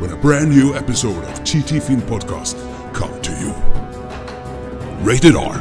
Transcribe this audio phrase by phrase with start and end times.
[0.00, 2.56] when a brand new episode of TT Film Podcast
[2.92, 3.52] come to you.
[5.04, 5.56] Rated R.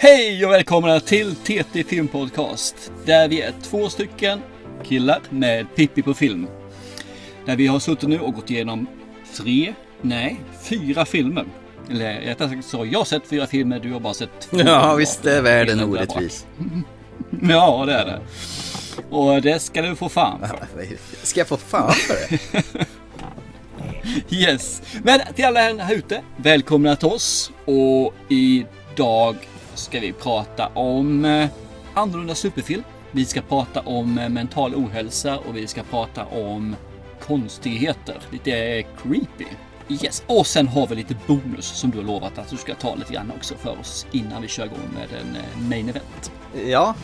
[0.00, 2.92] Hej och välkomna till TT Film Podcast.
[3.04, 4.40] Där vi är två stycken
[4.84, 6.46] killar med Pippi på film.
[7.46, 8.86] Där vi har suttit nu och gått igenom
[9.36, 11.44] tre, nej, fyra filmer.
[11.90, 14.60] Eller rättare sagt så, jag har sett fyra filmer, du har bara sett två.
[14.60, 16.46] Ja, visst är världen orättvis.
[17.42, 18.20] Ja, det är det.
[19.10, 20.86] Och det ska du få fan för.
[21.26, 22.86] Ska jag få fan för det?
[24.30, 24.82] Yes.
[25.02, 27.52] Men till alla här ute, välkomna till oss.
[27.64, 29.36] Och idag
[29.74, 31.48] ska vi prata om eh,
[31.94, 32.82] annorlunda superfilm.
[33.10, 36.76] Vi ska prata om eh, mental ohälsa och vi ska prata om
[37.20, 38.16] konstigheter.
[38.30, 39.44] Lite creepy.
[39.88, 42.94] Yes, och sen har vi lite bonus som du har lovat att du ska ta
[42.94, 46.32] lite grann också för oss innan vi kör igång med en eh, main event.
[46.66, 46.94] Ja,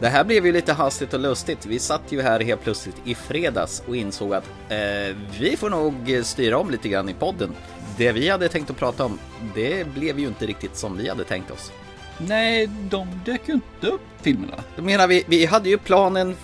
[0.00, 1.66] det här blev ju lite hastigt och lustigt.
[1.66, 6.20] Vi satt ju här helt plötsligt i fredags och insåg att eh, vi får nog
[6.24, 7.54] styra om lite grann i podden.
[7.96, 9.18] Det vi hade tänkt att prata om,
[9.54, 11.72] det blev ju inte riktigt som vi hade tänkt oss.
[12.18, 14.54] Nej, de dök ju inte upp filmerna.
[14.76, 16.36] Jag menar, vi, vi hade ju planen,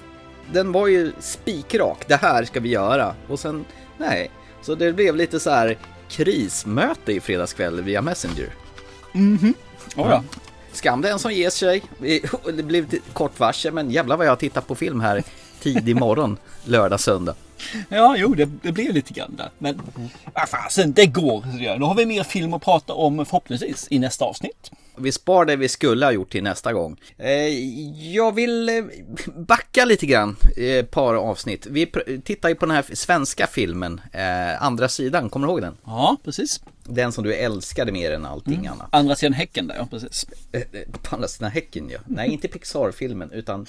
[0.53, 3.15] den var ju spikrak, det här ska vi göra.
[3.29, 3.65] Och sen,
[3.99, 4.31] nej.
[4.63, 8.55] Så det blev lite så här krismöte i fredagskväll via Messenger.
[9.13, 9.55] Mhm.
[9.97, 10.23] Oh, ja.
[10.77, 11.83] Skam den som ger sig.
[12.57, 15.23] Det blev kort varsel, men jävlar vad jag har tittat på film här
[15.61, 17.35] tidig morgon, lördag, söndag.
[17.89, 19.51] Ja, jo, det, det blev lite grann där.
[19.59, 19.83] Men
[20.35, 21.45] vad fasen, det går.
[21.79, 24.71] Nu har vi mer film att prata om förhoppningsvis i nästa avsnitt.
[24.99, 26.97] Vi spar det vi skulle ha gjort till nästa gång.
[27.19, 27.31] Eh,
[28.15, 28.85] jag vill eh,
[29.37, 31.67] backa lite grann, eh, ett par avsnitt.
[31.67, 31.93] Vi
[32.25, 35.77] tittar ju på den här svenska filmen, eh, Andra sidan, kommer du ihåg den?
[35.85, 36.61] Ja, precis.
[36.89, 38.89] Den som du älskade mer än allting annat.
[38.93, 40.27] Andra sidan häcken där, ja precis.
[40.53, 40.67] Eh, eh,
[41.03, 41.99] På andra sidan häcken ja.
[42.07, 43.67] Nej, inte Pixar-filmen, utan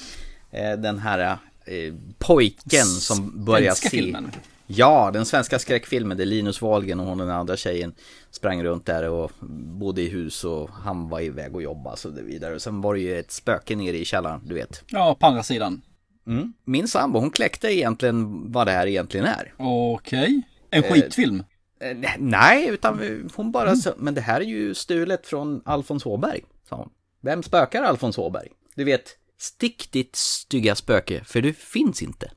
[0.52, 3.90] eh, den här eh, pojken som börjar se...
[3.90, 4.32] filmen.
[4.70, 7.94] Ja, den svenska skräckfilmen där Linus Wahlgren och hon den andra tjejen
[8.32, 9.32] sprang runt där och
[9.80, 12.56] bodde i hus och han var iväg och jobbade och så vidare.
[12.56, 14.84] Och sen var det ju ett spöke nere i källaren, du vet.
[14.88, 15.82] Ja, på andra sidan.
[16.28, 16.54] Mm.
[16.66, 19.54] Min sambo, hon kläckte egentligen vad det här egentligen är.
[19.58, 20.42] Okej.
[20.70, 21.44] En skitfilm.
[21.80, 26.42] Eh, nej, utan hon bara så, men det här är ju stulet från Alfons Åberg,
[26.70, 26.90] sa hon.
[27.22, 28.48] Vem spökar Alfons Åberg?
[28.76, 32.32] Du vet, stick ditt stygga spöke, för du finns inte.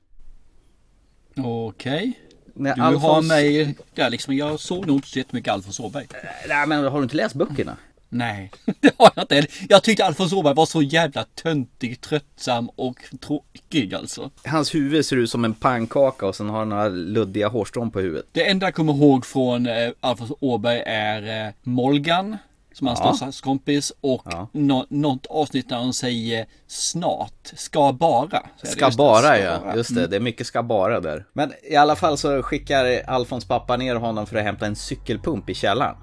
[1.36, 2.20] Okej.
[2.54, 4.36] När Du har mig där liksom.
[4.36, 6.06] Jag såg nog inte så jättemycket Alfons Åberg.
[6.48, 7.76] Nej, men har du inte läst böckerna?
[8.12, 8.50] Nej,
[8.80, 9.46] det har jag inte.
[9.68, 14.30] Jag tyckte Alfons Åberg var så jävla töntig, tröttsam och tråkig alltså.
[14.44, 18.00] Hans huvud ser ut som en pannkaka och sen har han några luddiga hårstrån på
[18.00, 18.26] huvudet.
[18.32, 22.36] Det enda jag kommer ihåg från eh, Alfons Åberg är eh, Molgan.
[22.72, 23.14] Som hans Ja.
[23.14, 24.48] ståuppskompis och Ja.
[24.52, 28.42] nå- något avsnitt där hon säger snart, ska bara.
[28.62, 31.24] Ska bara ja, just det, det är mycket ska bara där.
[31.32, 35.50] Men i alla fall så skickar Alfons pappa ner honom för att hämta en cykelpump
[35.50, 35.96] i källaren.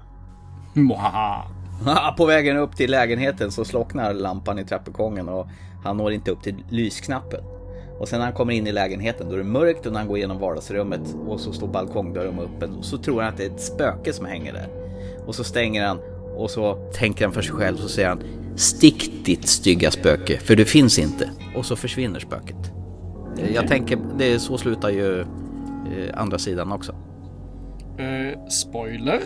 [0.74, 1.42] Mwahaha.
[2.16, 5.46] På vägen upp till lägenheten så slocknar lampan i trappuppgången och
[5.84, 7.40] han når inte upp till lysknappen.
[7.98, 10.08] Och sen när han kommer in i lägenheten då är det mörkt och när han
[10.08, 13.50] går igenom vardagsrummet och så står balkongdörren öppen och så tror han att det är
[13.50, 14.68] ett spöke som hänger där.
[15.26, 15.98] Och så stänger han
[16.36, 18.22] och så tänker han för sig själv och så säger han
[18.56, 21.30] Stick ditt stygga spöke för du finns inte.
[21.56, 22.72] Och så försvinner spöket.
[23.54, 25.26] Jag tänker, det är så slutar ju eh,
[26.14, 26.94] andra sidan också.
[27.98, 29.20] Eh, spoiler.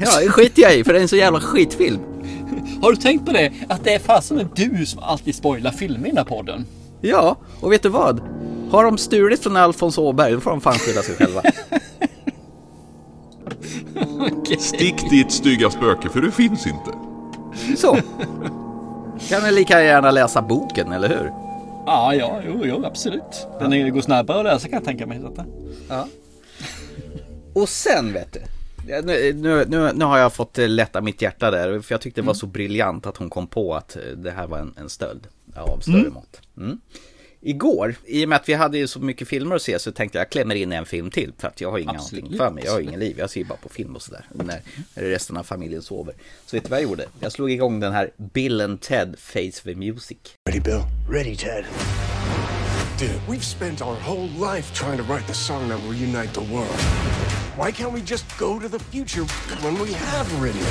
[0.00, 2.00] Ja, det skiter jag i för det är en så jävla skitfilm.
[2.82, 3.52] Har du tänkt på det?
[3.68, 6.66] Att det är fasen du som alltid spoilar filmer i den här podden.
[7.00, 8.20] Ja, och vet du vad?
[8.70, 11.42] Har de stulit från Alfons Åberg, då får de fan skylla sig själva.
[14.58, 16.90] Stick ditt stygga spöke för du finns inte.
[17.76, 17.96] Så.
[19.28, 21.32] Kan ni lika gärna läsa boken, eller hur?
[21.86, 23.46] Ja, ja, jo, jo absolut.
[23.60, 25.44] Den är- går snabbare där så kan jag tänka mig detta.
[25.88, 26.06] Ja.
[27.62, 28.40] Och sen vet du.
[29.02, 32.20] Nu, nu, nu, nu har jag fått eh, lätta mitt hjärta där, för jag tyckte
[32.20, 34.88] det var så briljant att hon kom på att eh, det här var en, en
[34.88, 36.40] stöld av större mått.
[36.56, 36.80] Mm.
[37.40, 40.18] Igår, i och med att vi hade ju så mycket filmer att se så tänkte
[40.18, 42.36] jag jag klämmer in en film till för att jag har ingenting Absolut.
[42.36, 42.64] för mig.
[42.66, 44.62] Jag har ingen liv, jag ser bara på film och sådär när
[44.94, 46.14] resten av familjen sover.
[46.46, 47.06] Så vet du vad jag gjorde?
[47.20, 50.18] Jag slog igång den här Bill and Ted Face the Music.
[50.48, 50.82] Ready, Bill?
[51.10, 51.64] Ready, Ted.
[52.98, 56.40] Dude, we've spent our whole life trying to write the song that will unite the
[56.40, 57.27] world.
[57.58, 59.24] Why can't we just go to the future
[59.64, 60.68] when we have written it?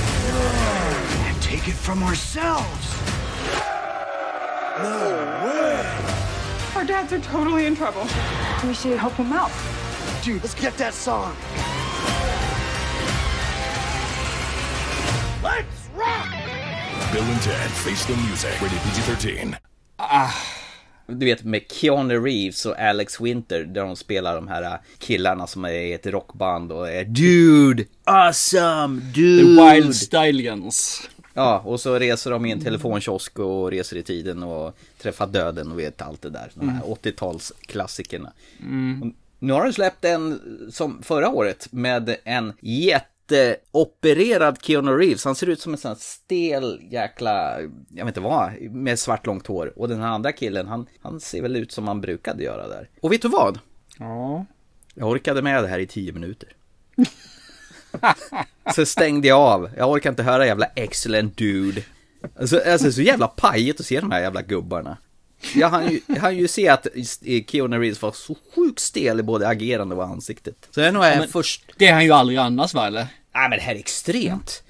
[1.28, 2.96] And take it from ourselves.
[4.82, 5.86] No way!
[6.76, 8.08] Our dads are totally in trouble.
[8.66, 9.52] We should help them out.
[10.24, 11.36] Dude, let's get that song.
[15.44, 16.32] Let's rock!
[17.12, 18.62] Bill and Ted Face the Music.
[18.62, 19.58] Rated PG-13.
[21.08, 25.66] Du vet med Keanu Reeves och Alex Winter där de spelar de här killarna som
[25.66, 27.86] är i ett rockband och är Dude!
[28.04, 29.02] Awesome!
[29.02, 29.74] The Dude!
[29.74, 31.10] Wild Stallions.
[31.34, 35.72] Ja, och så reser de i en telefonkiosk och reser i tiden och träffar döden
[35.72, 36.52] och vet allt det där.
[36.54, 38.30] De här 80-talsklassikerna.
[39.02, 42.54] Och Nu har de släppt en som förra året med en
[43.32, 45.26] jätteopererad Keanu Reeves.
[45.26, 49.26] Han ser ut som en sån här stel jäkla, jag vet inte vad, med svart
[49.26, 49.74] långt hår.
[49.76, 52.90] Och den här andra killen, han, han ser väl ut som han brukade göra där.
[53.02, 53.60] Och vet du vad?
[54.00, 54.46] Ja.
[54.94, 56.50] Jag orkade med det här i tio minuter.
[58.76, 59.70] så stängde jag av.
[59.78, 61.82] Jag orkar inte höra jävla excellent dude.
[62.40, 64.98] Alltså, alltså så jävla pajigt att se de här jävla gubbarna.
[65.56, 66.88] Jag hann ju, jag hann ju se att
[67.48, 70.68] Keanu Reeves var så sjukt stel i både agerande och ansiktet.
[70.72, 71.64] Så det är nog men- först...
[71.78, 73.08] Det är han ju aldrig annars va eller?
[73.34, 74.64] Nej men det här är extremt.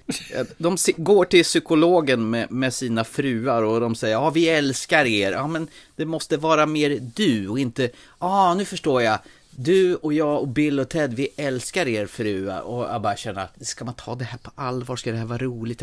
[0.57, 5.05] De si- går till psykologen med, med sina fruar och de säger ja vi älskar
[5.05, 5.31] er.
[5.31, 9.19] Ja men det måste vara mer du och inte, ja ah, nu förstår jag.
[9.59, 12.61] Du och jag och Bill och Ted, vi älskar er fruar.
[12.61, 14.95] Och jag bara känner, att, ska man ta det här på allvar?
[14.95, 15.79] Ska det här vara roligt?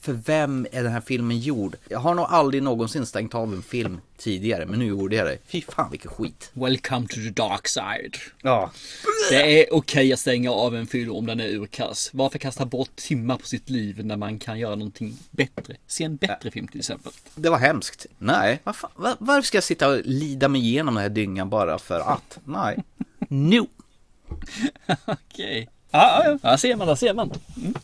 [0.00, 1.76] För vem är den här filmen gjord?
[1.88, 5.38] Jag har nog aldrig någonsin stängt av en film tidigare, men nu gjorde jag det.
[5.46, 6.50] Fy fan vilken skit.
[6.52, 8.16] Welcome to the dark side.
[8.42, 8.70] Ja.
[9.30, 12.10] Det är okej att stänga av en film om den är urkass.
[12.12, 15.76] Varför kasta bort timmar på sitt liv när man kan göra någonting bättre?
[15.86, 17.12] Se en bättre film till exempel.
[17.34, 18.06] Det var hemskt.
[18.18, 21.50] Nej, vad fan, var, varför ska jag sitta och lida mig igenom den här dyngan
[21.50, 22.38] bara för att?
[22.44, 22.78] Nej.
[23.28, 23.66] No.
[25.04, 25.68] Okej.
[25.90, 26.50] Ja, ja, ja.
[26.50, 27.32] Där ser man, där ser man.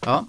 [0.00, 0.26] Ja.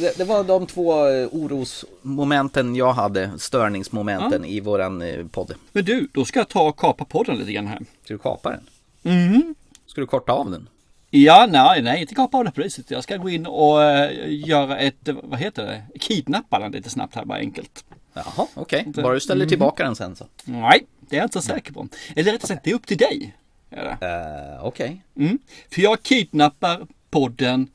[0.00, 5.54] Det, det var de två eh, orosmomenten jag hade, störningsmomenten i våran eh, podd.
[5.72, 7.78] Men du, då ska jag ta och kapa podden lite grann här.
[8.04, 8.68] Ska du kapa den?
[9.02, 9.54] Mm.
[9.86, 10.68] Ska du korta av den?
[11.10, 12.90] Ja, nej, nej, inte kapa av det på det sättet.
[12.90, 15.98] Jag ska gå in och eh, göra ett, vad heter det?
[15.98, 17.84] Kidnappa den lite snabbt här, bara enkelt.
[18.12, 18.84] Jaha, okej.
[18.86, 20.24] Bara du ställer tillbaka den sen så.
[20.44, 21.88] Nej, det är jag inte så säker på.
[22.16, 23.34] Eller rättare sagt, det är upp till dig.
[23.72, 25.02] Uh, okej.
[25.16, 25.38] Mm.
[25.70, 27.68] För jag kidnappar podden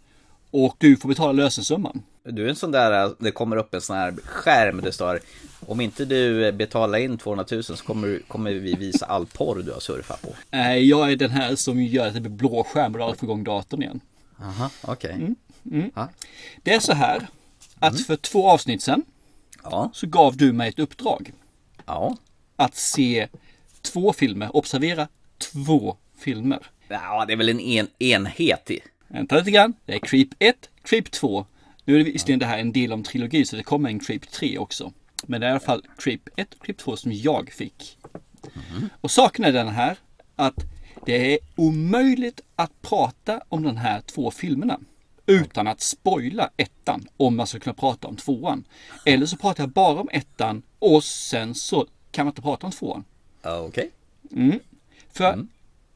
[0.51, 2.01] och du får betala lösensumman.
[2.23, 4.91] Du är en sån där, eh, det kommer upp en sån här skärm där det
[4.91, 5.19] står
[5.59, 9.71] Om inte du betalar in 200 000 så kommer, kommer vi visa all porr du
[9.71, 10.57] har surfat på.
[10.67, 13.81] Jag är den här som gör att det blir blå skärm och får igång datorn
[13.81, 13.99] igen.
[14.41, 15.35] Aha, okej.
[15.71, 15.91] Mm.
[15.95, 16.09] Ja.
[16.63, 17.27] Det är så här
[17.79, 19.03] att för två avsnitt sedan
[19.63, 21.31] Ja, så gav du mig ett uppdrag
[21.85, 22.17] ja.
[22.55, 23.27] att se
[23.81, 24.55] två filmer.
[24.55, 26.59] Observera två filmer.
[26.87, 28.79] Ja, det är väl en, en enhet i.
[29.07, 29.73] Vänta lite grann.
[29.85, 31.45] Det är Creep 1, Creep 2.
[31.85, 34.31] Nu är det visserligen det här en del om trilogi så det kommer en Creep
[34.31, 34.93] 3 också.
[35.27, 37.97] Men det är i alla fall Creep 1 och Creep 2 som jag fick.
[39.01, 39.97] Och saken är den här
[40.35, 40.65] att
[41.05, 44.79] det är omöjligt att prata om den här två filmerna
[45.25, 48.63] utan att spoila ettan om man ska kunna prata om tvåan.
[49.05, 52.71] Eller så pratar jag bara om ettan och sen så kan man inte prata om
[52.71, 53.03] tvåan.
[53.43, 53.89] Okej.
[55.11, 55.47] För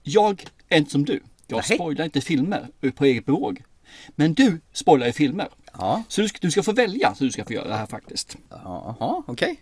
[0.04, 1.19] jag är inte som du.
[1.48, 1.78] Jag Nej.
[1.78, 3.63] spoilar inte filmer på eget bevåg.
[4.10, 5.48] Men du spoilar ju filmer.
[5.77, 6.03] Ja.
[6.07, 8.36] Så du ska, du ska få välja så du ska få göra det här faktiskt.
[8.50, 9.62] Jaha, okej.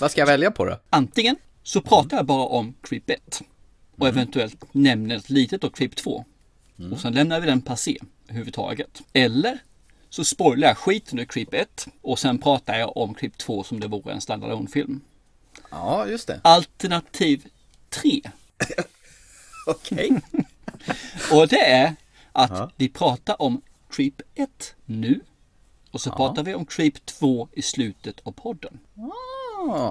[0.00, 0.78] Vad ska jag välja på då?
[0.90, 3.42] Antingen så pratar jag bara om Creep 1
[3.98, 6.24] och eventuellt nämner ett litet och Creep 2.
[6.92, 9.02] Och sen lämnar vi den passé överhuvudtaget.
[9.12, 9.58] Eller
[10.10, 13.80] så spoilar jag skiten ur Creep 1 och sen pratar jag om Creep 2 som
[13.80, 15.00] det vore en standalone film.
[15.70, 16.40] Ja, just det.
[16.44, 17.46] Alternativ
[17.90, 18.20] 3
[19.66, 20.10] Okej.
[21.32, 21.96] Och det är
[22.32, 23.62] att vi pratar om
[23.96, 25.20] Creep 1 nu.
[25.90, 28.78] Och så pratar vi om Creep 2 i slutet av podden.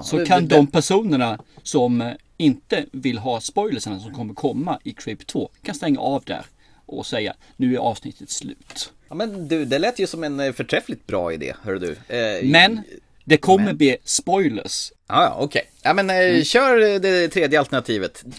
[0.03, 4.79] Så det- kan det- de personerna som eh, inte vill ha spoilersen som kommer komma
[4.83, 6.45] i Creep 2 kan stänga av där
[6.86, 8.91] och säga nu är avsnittet slut.
[9.10, 11.91] Ja, men du, det lät ju som en eh, förträffligt bra idé, hör du.
[12.15, 12.81] Eh, Men
[13.25, 14.91] det kommer bli spoilers.
[15.07, 15.69] Ja, ja, okej.
[15.83, 18.24] Ja, men eh, kör eh, det tredje alternativet.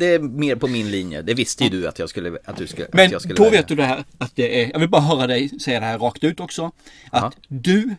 [0.00, 1.22] Det är mer på min linje.
[1.22, 3.42] Det visste ju du att jag skulle, att du skulle, Men att jag skulle då
[3.44, 3.58] välja.
[3.60, 5.98] vet du det här att det är, jag vill bara höra dig säga det här
[5.98, 6.72] rakt ut också.
[7.10, 7.94] Att du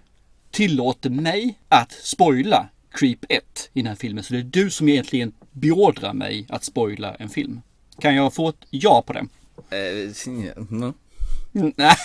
[0.51, 3.43] tillåter mig att spoila Creep 1
[3.73, 4.23] i den här filmen.
[4.23, 7.61] Så det är du som egentligen beordrar mig att spoila en film.
[7.99, 9.19] Kan jag få ett ja på det?
[9.77, 10.93] Eh, sin- mm.
[11.75, 11.95] Nej,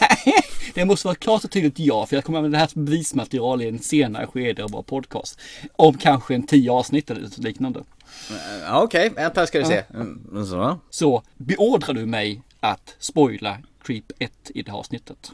[0.75, 2.85] det måste vara ett klart och tydligt ja, för jag kommer använda det här som
[2.85, 5.41] bevismaterial i en senare skede av vår podcast.
[5.73, 7.81] Om kanske en tio avsnitt eller liknande.
[8.63, 9.85] Ja, Okej, vänta ska vi se.
[9.95, 10.79] Mm, Så.
[10.91, 15.33] Så beordrar du mig att spoila Creep 1 i det här avsnittet?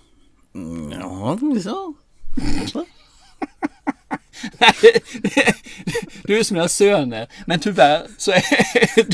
[0.54, 1.38] Ja,
[2.66, 2.84] så.
[6.24, 8.42] Du är som mina söner, men tyvärr så är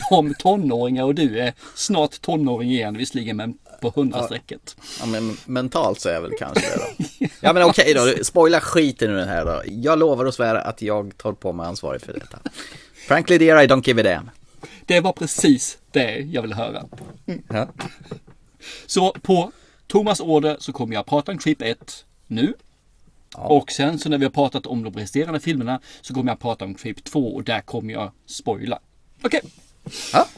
[0.10, 4.76] de tonåringar och du är snart tonåring igen, visserligen men på hundrastrecket.
[5.00, 6.76] Ja, men mentalt så är jag väl kanske det
[7.20, 7.26] då.
[7.40, 8.24] Ja, men okej då.
[8.24, 9.62] Spoila skiten ur den här då.
[9.66, 12.38] Jag lovar och svär att jag tar på mig ansvaret för detta.
[13.08, 14.30] Frankly dear, I don't give a damn.
[14.86, 16.84] Det var precis det jag ville höra.
[17.48, 17.68] Ja.
[18.86, 19.52] Så på
[19.86, 22.54] Thomas order så kommer jag prata om Creep 1 nu.
[23.36, 26.64] Och sen så när vi har pratat om de resterande filmerna så kommer jag prata
[26.64, 28.78] om Creep 2 och där kommer jag spoila.
[29.22, 29.40] Okej,
[30.12, 30.28] Ja,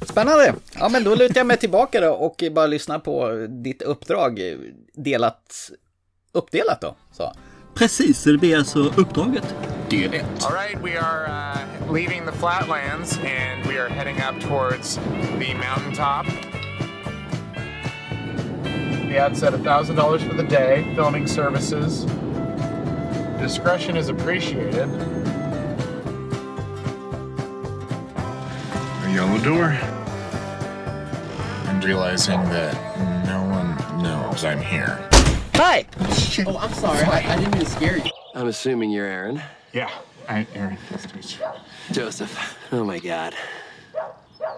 [0.00, 0.54] spännande.
[0.78, 4.40] Ja, men då lutar jag mig tillbaka då och bara lyssnar på ditt uppdrag
[4.94, 5.70] delat,
[6.32, 6.96] uppdelat då.
[7.12, 7.32] Så.
[7.74, 8.22] precis.
[8.22, 9.54] Så det blir alltså uppdraget
[9.90, 10.24] del 1.
[10.44, 15.54] All right, we are uh, leaving the flatlands and we are heading up towards the
[15.54, 16.26] mountaintop.
[19.06, 22.04] The ad said $1,000 for the day, filming services.
[23.40, 24.88] Discretion is appreciated.
[29.04, 29.70] A yellow door.
[31.68, 32.74] And realizing that
[33.26, 35.08] no one knows I'm here.
[35.54, 35.86] Hi!
[36.46, 37.02] Oh, I'm sorry.
[37.04, 38.10] I, I didn't mean to scare you.
[38.34, 39.40] I'm assuming you're Aaron.
[39.72, 39.90] Yeah,
[40.28, 41.44] I, Aaron, nice to meet you.
[41.90, 42.58] Joseph.
[42.70, 43.34] Oh my god.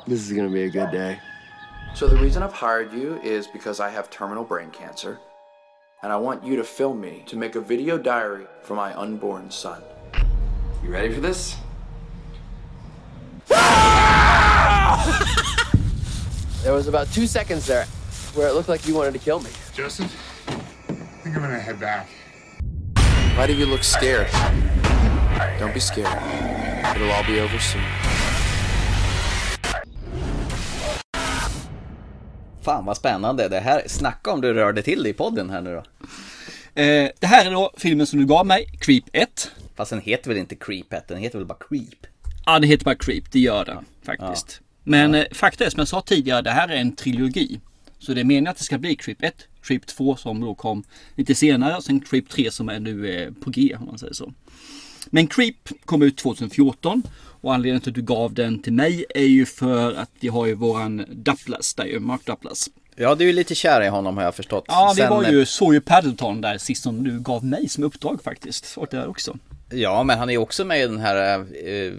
[0.05, 1.21] This is gonna be a good day.
[1.95, 5.21] So the reason I've hired you is because I have terminal brain cancer.
[6.03, 9.51] And I want you to film me to make a video diary for my unborn
[9.51, 9.83] son.
[10.83, 11.57] You ready for this?
[16.65, 17.85] there was about two seconds there
[18.35, 19.51] where it looked like you wanted to kill me.
[19.73, 20.13] Joseph,
[20.49, 20.53] I
[21.23, 22.09] think I'm gonna head back.
[23.37, 24.29] Why do you look scared?
[25.61, 26.19] Don't be scared.
[26.97, 27.83] It'll all be over soon.
[32.63, 33.49] Fan vad spännande.
[33.49, 35.83] Det här, snacka om du rörde till dig i podden här nu då.
[36.83, 39.51] Eh, det här är då filmen som du gav mig, Creep 1.
[39.77, 42.07] Fast den heter väl inte Creepet, den heter väl bara Creep.
[42.47, 44.61] Ja, det heter bara Creep, det gör den faktiskt.
[44.85, 47.61] Men eh, fakta är som jag sa tidigare, det här är en trilogi.
[47.99, 50.85] Så det är meningen att det ska bli Creep 1, Creep 2 som då kom
[51.15, 54.15] lite senare och sen Creep 3 som är nu eh, på G om man säger
[54.15, 54.33] så.
[55.07, 57.03] Men Creep kom ut 2014
[57.41, 60.47] och anledningen till att du gav den till mig är ju för att vi har
[60.47, 62.71] ju våran Duplass där ju, Mark Duplass.
[62.97, 64.65] Ja, du är lite kär i honom har jag förstått.
[64.69, 67.85] Ja, vi Sen- var ju, såg ju Paddleton där sist som du gav mig som
[67.85, 68.77] uppdrag faktiskt.
[68.77, 69.37] Och där också.
[69.73, 71.93] Ja, men han är ju också med i den här eh,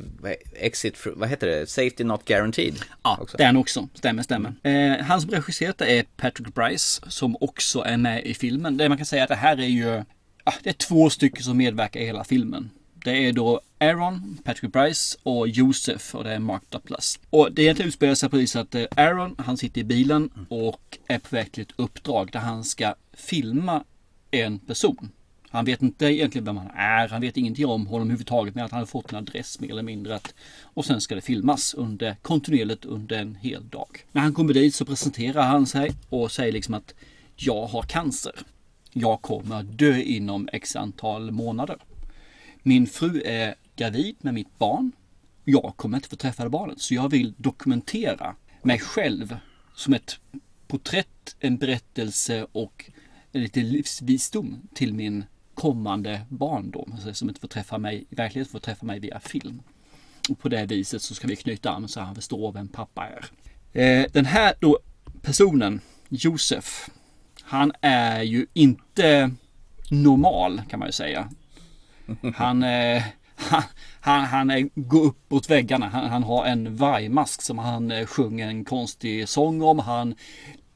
[0.55, 1.69] Exit, vad heter det?
[1.69, 2.75] Safety Not Guaranteed.
[3.03, 3.37] Ja, också.
[3.37, 3.87] den också.
[3.93, 4.53] Stämmer, stämmer.
[4.63, 8.77] Eh, han som regisserat det är Patrick Bryce som också är med i filmen.
[8.77, 10.03] Det man kan säga att det här är ju,
[10.43, 12.69] ah, det är två stycken som medverkar i hela filmen.
[13.03, 17.19] Det är då Aaron, Patrick Bryce och Josef och det är Mark Duplass.
[17.29, 21.19] Och det egentligen utspelar sig precis att eh, Aaron, han sitter i bilen och är
[21.19, 23.83] på väg till ett uppdrag där han ska filma
[24.31, 25.09] en person.
[25.49, 28.71] Han vet inte egentligen vem han är, han vet ingenting om honom överhuvudtaget men att
[28.71, 30.15] han har fått en adress mer eller mindre.
[30.15, 34.05] Att, och sen ska det filmas under, kontinuerligt under en hel dag.
[34.11, 36.93] När han kommer dit så presenterar han sig och säger liksom att
[37.35, 38.33] jag har cancer.
[38.93, 41.77] Jag kommer att dö inom x antal månader.
[42.63, 44.91] Min fru är gravid med mitt barn.
[45.43, 49.37] Jag kommer inte få träffa det barnet så jag vill dokumentera mig själv
[49.75, 50.19] som ett
[50.67, 52.91] porträtt, en berättelse och
[53.31, 56.91] lite livsvisdom till min kommande barndom.
[56.93, 59.61] Alltså, som inte får träffa mig i verkligheten, får träffa mig via film.
[60.29, 63.25] Och på det viset så ska vi knyta an så han förstår vem pappa är.
[63.81, 64.79] Eh, den här då
[65.21, 66.89] personen, Josef,
[67.41, 69.31] han är ju inte
[69.89, 71.29] normal kan man ju säga.
[72.35, 73.03] Han, eh,
[73.35, 73.63] han,
[74.01, 75.89] han, han är, går mot väggarna.
[75.89, 79.79] Han, han har en vargmask som han eh, sjunger en konstig sång om.
[79.79, 80.15] Han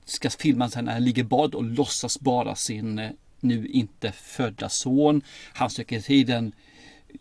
[0.06, 4.12] ska filma sig när han ligger i bad och låtsas bada sin eh, nu inte
[4.12, 5.22] födda son.
[5.54, 6.52] Han söker tiden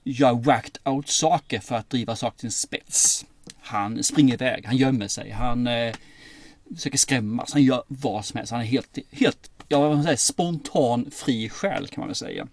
[0.05, 3.27] gör whacked out saker för att driva saker till en spets.
[3.61, 5.95] Han springer iväg, han gömmer sig, han eh,
[6.75, 8.53] försöker skrämmas, han gör vad som helst.
[8.53, 12.47] Han är helt, helt ja, vad man säger, spontan fri själ kan man väl säga.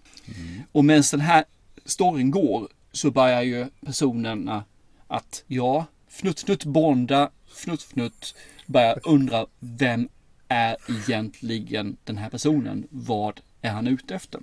[0.72, 1.44] Och medan den här
[1.84, 4.64] storyn går så börjar ju personerna
[5.06, 8.34] att ja, fnutt fnutt bonda, fnutt fnutt
[8.66, 10.08] börjar undra vem
[10.48, 12.86] är egentligen den här personen?
[12.90, 14.40] Vad är han ute efter?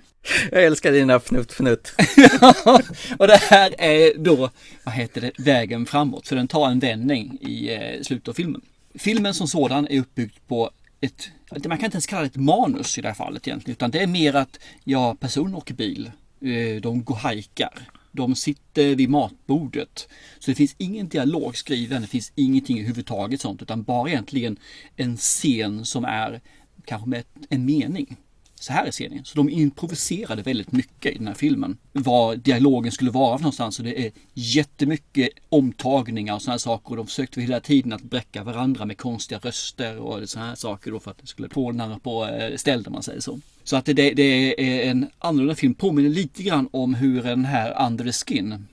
[0.52, 1.92] Jag älskar dina fnutt fnutt.
[3.18, 4.50] och det här är då,
[4.84, 6.28] vad heter det, vägen framåt.
[6.28, 8.60] För den tar en vändning i eh, slutet av filmen.
[8.94, 12.98] Filmen som sådan är uppbyggd på ett, man kan inte ens kalla det ett manus
[12.98, 13.76] i det här fallet egentligen.
[13.76, 16.10] Utan det är mer att, ja, personen åker bil.
[16.40, 17.88] Eh, de går hajkar.
[18.12, 20.08] De sitter vid matbordet.
[20.38, 22.02] Så det finns ingen dialog skriven.
[22.02, 23.62] Det finns ingenting överhuvudtaget sånt.
[23.62, 24.56] Utan bara egentligen
[24.96, 26.40] en scen som är
[26.84, 28.16] kanske med en mening.
[28.60, 29.24] Så här är scenen.
[29.24, 31.78] Så de improviserade väldigt mycket i den här filmen.
[31.92, 33.76] Vad dialogen skulle vara för någonstans.
[33.76, 36.90] Så det är jättemycket omtagningar och sådana här saker.
[36.90, 40.90] Och de försökte hela tiden att bräcka varandra med konstiga röster och sådana här saker.
[40.90, 43.40] Då för att det skulle här på eh, ställ om man säger så.
[43.64, 44.22] Så att det, det
[44.60, 45.74] är en annorlunda film.
[45.74, 48.66] Påminner lite grann om hur den här Under the Skin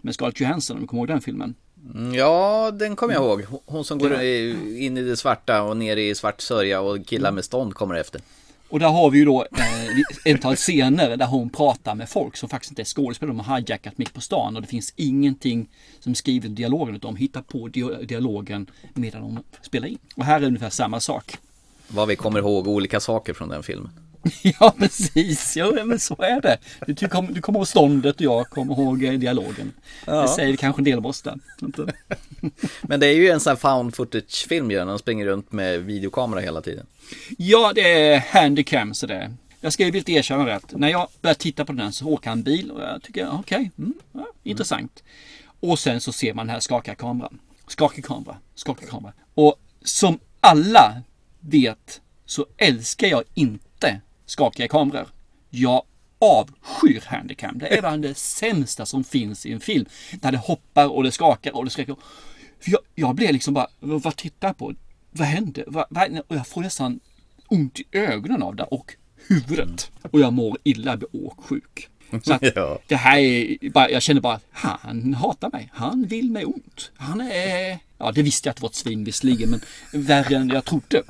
[0.00, 1.54] med Scarlett Johansson, om du kommer ihåg den filmen.
[1.94, 3.60] Mm, Ja, den kommer jag ihåg.
[3.66, 7.44] Hon- som går in i det svarta och ner i svart sörja och killar med
[7.44, 8.20] stånd kommer efter.
[8.68, 12.36] Och där har vi ju då eh, ett antal scener där hon pratar med folk
[12.36, 13.36] som faktiskt inte är skådespelare.
[13.36, 15.68] De har hijackat mitt på stan och det finns ingenting
[16.00, 17.68] som skriver dialogen utan de hittar på
[18.04, 19.98] dialogen medan de spelar in.
[20.16, 21.36] Och här är ungefär samma sak.
[21.88, 23.90] Vad vi kommer ihåg olika saker från den filmen.
[24.60, 26.58] Ja precis, ja men så är det.
[26.86, 29.72] Du, ty- kom, du kommer ihåg ståndet och jag kommer ihåg eh, dialogen.
[30.06, 30.22] Ja.
[30.22, 31.38] Det säger kanske en del om oss där.
[32.82, 34.78] Men det är ju en sån här found footage-film ju.
[34.78, 36.86] De springer runt med videokamera hela tiden.
[37.38, 39.34] Ja, det är handicam så det.
[39.60, 42.28] Jag ska ju villigt erkänna det att när jag börjar titta på den så åker
[42.28, 45.02] han bil och jag tycker okej, mm, ja, intressant.
[45.60, 47.38] Och sen så ser man den här skakiga kameran.
[47.66, 49.12] Skakig kamera, skakig kamera.
[49.34, 51.02] Och som alla
[51.40, 55.06] vet så älskar jag inte skakiga kameror.
[55.50, 55.82] Jag
[56.18, 57.58] avskyr handicam.
[57.58, 59.86] Det är bland det sämsta som finns i en film.
[60.12, 61.70] Där det hoppar och det skakar och det.
[61.70, 64.74] För jag, jag blir liksom bara, vad tittar jag på?
[65.10, 65.64] Vad händer?
[65.66, 67.00] Vad, vad, och jag får nästan
[67.46, 68.94] ont i ögonen av det och
[69.28, 69.90] huvudet.
[70.10, 71.88] Och jag mår illa, blir åksjuk.
[72.24, 72.78] Så att Ja.
[72.86, 75.70] det här är bara, jag känner bara att han hatar mig.
[75.72, 76.90] Han vill mig ont.
[76.96, 79.60] Han är, ja det visste jag att det var ett svin visserligen, men
[79.92, 81.02] värre än jag trodde.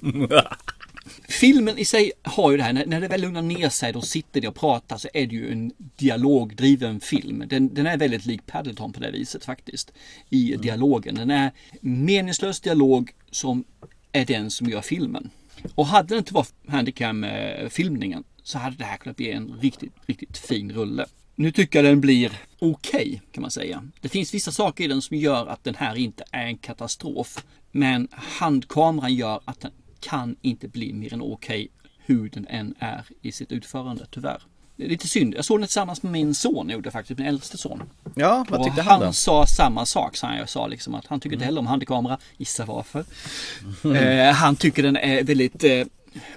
[1.28, 4.00] Filmen i sig har ju det här, när, när det väl lugnar ner sig, då
[4.00, 7.44] sitter de och pratar så är det ju en dialogdriven film.
[7.48, 9.92] Den, den är väldigt lik Paddleton på det viset faktiskt.
[10.30, 11.14] I dialogen.
[11.14, 13.64] Den är meningslös dialog som
[14.12, 15.30] är den som gör filmen.
[15.74, 20.38] Och hade det inte varit handicam-filmningen så hade det här kunnat bli en riktigt, riktigt
[20.38, 21.06] fin rulle.
[21.34, 23.82] Nu tycker jag den blir okej kan man säga.
[24.00, 27.44] Det finns vissa saker i den som gör att den här inte är en katastrof.
[27.72, 33.04] Men handkameran gör att den kan inte bli mer än okej hur den än är
[33.22, 34.42] i sitt utförande, tyvärr.
[34.76, 35.34] Det är lite synd.
[35.34, 37.82] Jag såg den tillsammans med min son, jag gjorde faktiskt, min äldste son.
[38.16, 39.04] Ja, vad tyckte han han då?
[39.04, 39.12] Mm.
[39.12, 40.36] sa samma sak, sa han.
[40.36, 42.18] Jag sa liksom att han tycker inte heller om handkamera.
[42.36, 43.04] Gissa varför.
[43.94, 45.86] Eh, han tycker den är väldigt eh,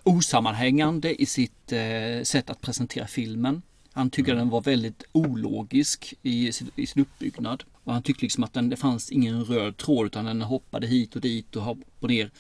[0.04, 3.62] osammanhängande i sitt eh, sätt att presentera filmen.
[3.94, 4.40] Han tycker Mm.
[4.40, 7.64] den var väldigt ologisk i sin, i sin uppbyggnad.
[7.84, 11.16] Och han tyckte liksom att den, det fanns ingen röd tråd utan den hoppade hit
[11.16, 12.32] och dit och hopp och ner.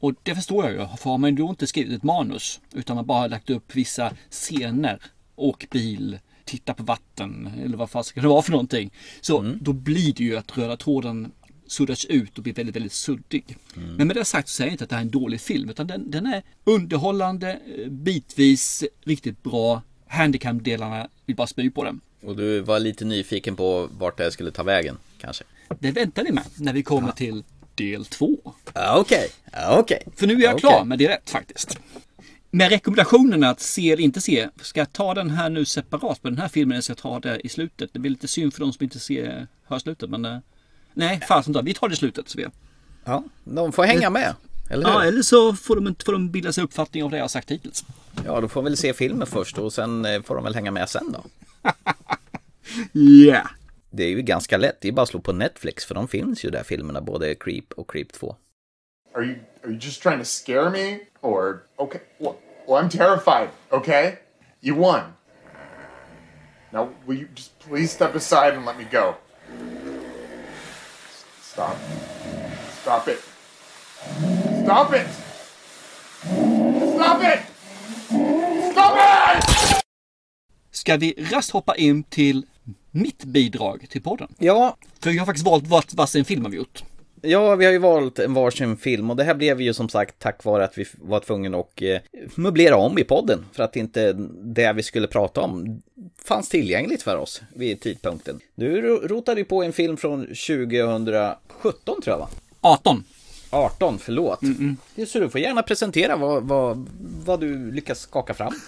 [0.00, 0.96] Och det förstår jag ju.
[0.96, 5.02] För har man då inte skrivit ett manus utan man bara lagt upp vissa scener.
[5.36, 8.90] Åk bil, titta på vatten eller vad fan ska det vara för någonting.
[9.20, 9.58] Så Mm.
[9.62, 11.32] då blir det ju att röda tråden
[11.66, 13.56] suddas ut och blir väldigt, väldigt suddig.
[13.76, 13.94] Mm.
[13.94, 15.68] Men med det sagt så säger jag inte att det här är en dålig film
[15.70, 19.82] utan den, den är underhållande, eh, bitvis riktigt bra.
[20.06, 22.00] Handicam-delarna vill bara spy på den.
[22.22, 25.44] Och du var lite nyfiken på vart det skulle ta vägen, kanske?
[25.78, 27.44] Det väntar ni med när vi kommer till
[27.78, 28.36] del två.
[28.74, 30.02] Okej, ja, okej.
[30.16, 30.60] För nu är jag Okej.
[30.60, 31.78] klar med det rätt faktiskt.
[32.50, 36.28] Med rekommendationen att se eller inte se, ska jag ta den här nu separat på
[36.28, 37.90] den här filmen eller ska jag ta det i slutet?
[37.92, 40.38] Det blir lite synd för de som inte ser, hör slutet men eh,
[40.98, 41.62] Nej, fasen ta.
[41.62, 42.28] Vi tar det i slutet.
[42.28, 42.46] Så vi.
[43.04, 44.34] Ja, de får hänga med.
[44.70, 44.88] Eller?
[44.88, 47.50] Ja, eller så får de, får de bilda sig uppfattning av det jag har sagt
[47.50, 47.84] hittills.
[48.24, 50.88] Ja, då får väl se filmen först och sen eh, får de väl hänga med
[50.88, 51.24] sen då.
[51.62, 51.72] Ja.
[52.92, 53.46] Yeah.
[53.90, 56.44] Det är ju ganska lätt, det är bara att slå på Netflix för de finns
[56.44, 58.36] ju där filmerna, både Creep och Creep 2.
[59.14, 62.00] Are you are you just trying to scare me or okay?
[62.18, 62.34] Well,
[62.66, 63.48] well, I'm terrified.
[63.70, 64.18] Okay,
[64.60, 65.00] you won.
[66.70, 69.14] Now, will you just please step aside and let me go?
[71.40, 71.76] Stop.
[72.82, 73.20] Stop it.
[74.64, 75.06] Stop it.
[76.94, 77.40] Stop it.
[78.72, 79.44] Stop it!
[80.70, 82.46] Ska vi rast hoppa in till
[83.02, 84.28] mitt bidrag till podden?
[84.38, 86.82] Ja, För jag har faktiskt valt vart varsin film har vi gjort.
[87.22, 90.14] Ja, vi har ju valt en varsin film och det här blev ju som sagt
[90.18, 91.96] tack vare att vi var tvungna att eh,
[92.34, 95.82] möblera om i podden för att inte det vi skulle prata om
[96.24, 98.40] fanns tillgängligt för oss vid tidpunkten.
[98.54, 102.28] Du ro- rotade ju på en film från 2017 tror jag va?
[102.60, 103.04] 18.
[103.50, 104.40] 18, förlåt.
[105.08, 106.88] Så du får gärna presentera vad, vad,
[107.24, 108.52] vad du lyckas skaka fram.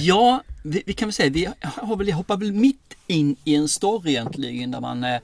[0.00, 3.68] Ja, vi, vi kan väl säga, vi har väl, hoppar väl mitt in i en
[3.68, 5.20] story egentligen där man eh,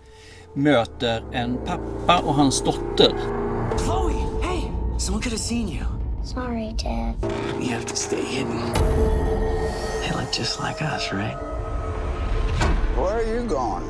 [0.55, 3.15] möter en pappa och hans dotter.
[3.79, 4.13] Chloe,
[4.43, 4.61] hey,
[4.99, 5.85] Someone could have seen you.
[6.25, 7.15] Sorry, Dad.
[7.59, 8.61] We have to stay hidden.
[10.03, 11.37] They look just like us, right?
[12.97, 13.85] Where are you going?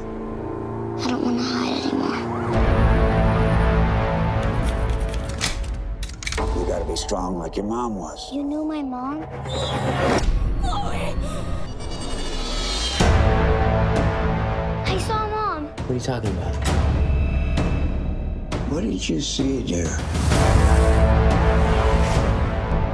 [0.98, 2.89] I don't want to hide anymore.
[6.90, 8.32] Be strong like your mom was.
[8.32, 9.22] You knew my mom?
[14.86, 15.66] I saw mom.
[15.66, 16.56] What are you talking about?
[18.70, 19.86] What did you see, dear?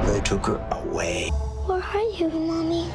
[0.05, 1.29] They took her away.
[1.65, 2.91] Where are you, mommy?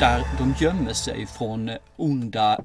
[0.00, 2.60] Där de gömmer sig från eh, onda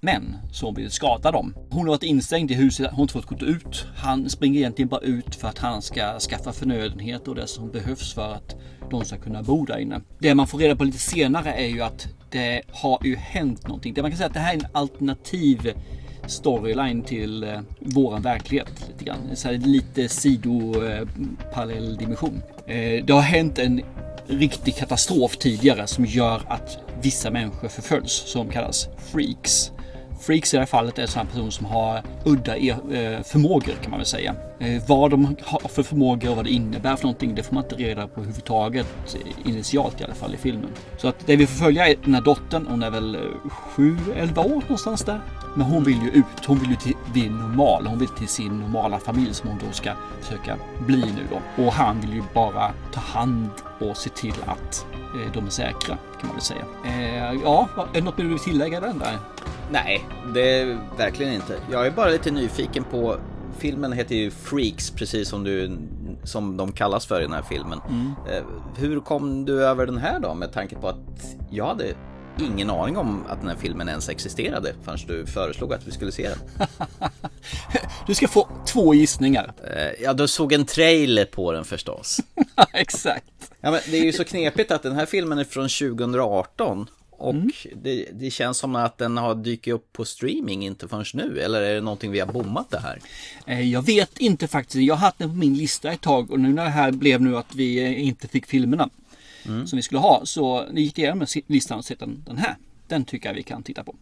[0.00, 1.54] men som vill skada dem.
[1.70, 3.86] Hon har varit instängd i huset, hon har inte fått gå ut.
[3.96, 8.14] Han springer egentligen bara ut för att han ska skaffa förnödenheter och det som behövs
[8.14, 8.56] för att
[8.90, 10.00] de ska kunna bo där inne.
[10.18, 13.94] Det man får reda på lite senare är ju att det har ju hänt någonting.
[13.94, 15.72] Det man kan säga att det här är en alternativ
[16.26, 18.88] storyline till eh, våran verklighet.
[18.88, 19.36] Lite, grann.
[19.36, 21.08] Så här, lite sido eh,
[21.54, 22.42] parallell dimension.
[22.66, 23.82] Eh, det har hänt en
[24.26, 29.72] riktig katastrof tidigare som gör att vissa människor förföljs som kallas freaks.
[30.20, 33.90] Freaks i det här fallet är sådana personer som har udda e- eh, förmågor kan
[33.90, 34.34] man väl säga.
[34.60, 37.64] Eh, vad de har för förmågor och vad det innebär för någonting det får man
[37.64, 40.70] inte reda på överhuvudtaget eh, initialt i alla fall i filmen.
[40.96, 43.18] Så att det vi får följa är den här dottern, hon är väl
[43.76, 45.20] 7-11 år någonstans där.
[45.56, 48.60] Men hon vill ju ut, hon vill ju till, bli normal, hon vill till sin
[48.60, 51.64] normala familj som hon då ska försöka bli nu då.
[51.64, 53.50] Och han vill ju bara ta hand
[53.80, 54.86] och se till att
[55.34, 56.64] de är säkra kan man väl säga.
[56.84, 59.18] Eh, ja, är det något du vill tillägga den där?
[59.70, 61.56] Nej, det är verkligen inte.
[61.72, 63.16] Jag är bara lite nyfiken på
[63.58, 65.78] Filmen heter ju Freaks, precis som, du,
[66.24, 67.80] som de kallas för i den här filmen.
[67.88, 68.12] Mm.
[68.30, 68.42] Eh,
[68.76, 70.34] Hur kom du över den här då?
[70.34, 71.84] Med tanke på att jag hade
[72.40, 76.12] ingen aning om att den här filmen ens existerade förrän du föreslog att vi skulle
[76.12, 76.38] se den.
[78.06, 79.52] Du ska få två gissningar.
[79.64, 82.20] Eh, Ja, du såg en trailer på den förstås.
[82.72, 83.24] Exakt.
[83.60, 87.34] Ja, men det är ju så knepigt att den här filmen är från 2018 och
[87.34, 87.50] Mm.
[87.82, 91.40] det, det känns som att den har dykt upp på streaming inte förrän nu.
[91.40, 93.00] Eller är det någonting vi har bommat det här?
[93.46, 94.76] Eh, Jag vet inte faktiskt.
[94.84, 97.20] Jag har haft den på min lista ett tag och nu när det här blev
[97.22, 98.88] nu att vi inte fick filmerna
[99.66, 102.56] som vi skulle ha så gick jag igenom listan och sett den, den här.
[102.86, 103.96] Den tycker jag vi kan titta på.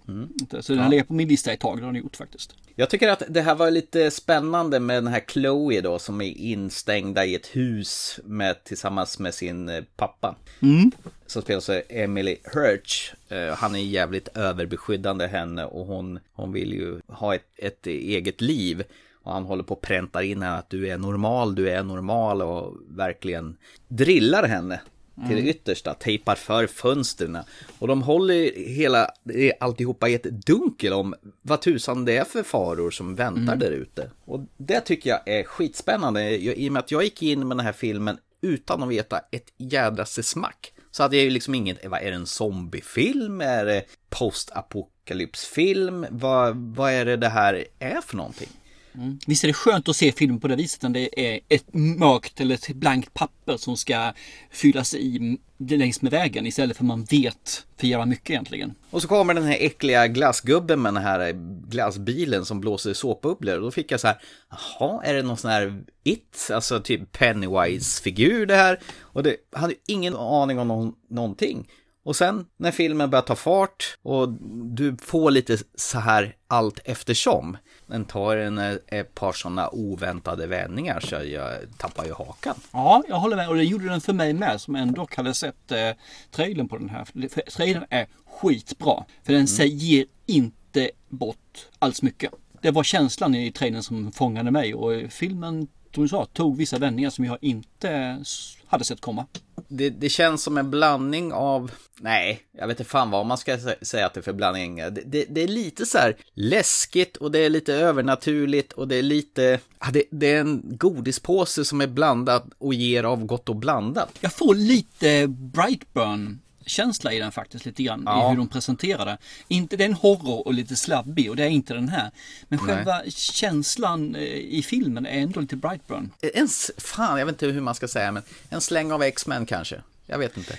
[0.61, 0.90] Så den har Ja.
[0.90, 2.54] legat på min lista ett tag, det har den gjort faktiskt.
[2.74, 6.38] Jag tycker att det här var lite spännande med den här Chloe då som är
[6.38, 10.37] instängda i ett hus med, tillsammans med sin eh, pappa.
[10.62, 10.90] Mm.
[11.26, 13.14] Som spelas av Emily Hirsch.
[13.28, 18.40] Eh, Han är jävligt överbeskyddande henne och hon, hon vill ju ha ett, ett eget
[18.40, 18.82] liv.
[19.22, 22.42] Och han håller på att pränta in henne att du är normal, du är normal
[22.42, 23.56] och verkligen
[23.88, 24.80] drillar henne
[25.16, 25.48] till det Mm.
[25.48, 27.38] yttersta, tejpar för fönstren.
[27.79, 32.42] Och de håller hela, det alltihopa i ett dunkel om vad tusan det är för
[32.42, 33.59] faror som väntar Mm.
[33.59, 34.11] där ute.
[34.24, 37.57] Och det tycker jag är skitspännande, Jag- i och med att jag gick in med
[37.57, 40.72] den här filmen utan att veta ett jädraste smack.
[40.90, 43.40] Så hade jag ju liksom inget, vad är det en zombiefilm?
[43.40, 46.07] Är det postapokalypsfilm?
[46.11, 48.48] Vad, vad är det det här är för någonting?
[48.96, 49.18] Mm.
[49.26, 52.40] Visst är det skönt att se filmen på det viset när det är ett mörkt
[52.40, 54.12] eller ett blankt papper som ska
[54.50, 58.74] fyllas i längs med vägen istället för man vet för jävla mycket egentligen.
[58.90, 61.35] Och så kommer den här äckliga glassgubben med den här eh,
[61.68, 63.56] glassbilen som blåser såpbubblor.
[63.56, 64.18] Och då fick jag så här,
[64.50, 66.50] jaha, är det någon sån här It?
[66.52, 68.80] Alltså typ Pennywise-figur det här?
[69.00, 71.68] Och det hade ingen aning om någon, någonting.
[72.07, 74.29] Och sen när filmen börjar ta fart och
[74.64, 77.57] du får lite så här allt eftersom.
[77.87, 82.55] Den tar en, ett par sådana oväntade vändningar så jag tappar ju hakan.
[82.73, 85.73] Ja, jag håller med och det gjorde den för mig med som ändå hade sett
[85.73, 85.90] eh,
[86.31, 87.05] trailern på den här.
[87.05, 89.05] För trailern är skitbra.
[89.23, 92.33] För den säger ger inte bort alls mycket.
[92.62, 96.78] Det var känslan i trailern som fångade mig och filmen, som du sa, tog vissa
[96.78, 97.88] vändningar som jag inte
[98.22, 99.26] s- hade sett komma.
[99.68, 103.56] Det, det känns som en blandning av, nej, jag vet inte fan vad man ska
[103.56, 104.76] sä- säga att det är för blandning.
[104.76, 108.96] Det, det, det är lite så här läskigt och det är lite övernaturligt och det
[108.96, 113.48] är lite, ja, det, det är en godispåse som är blandad och ger av gott
[113.48, 114.11] och blandat.
[114.20, 118.26] Jag får lite Brightburn känsla i den faktiskt lite grann Ja.
[118.26, 119.18] i hur de presenterar det.
[119.48, 122.11] Inte, det är horror och lite slabbig och det är inte den här.
[122.48, 122.68] Men Nej.
[122.76, 126.11] själva känslan eh, i filmen är ändå lite Brightburn.
[126.35, 126.48] En,
[126.79, 129.81] fan, jag vet inte hur man ska säga, men en släng av X-Men kanske.
[130.07, 130.59] Jag vet inte.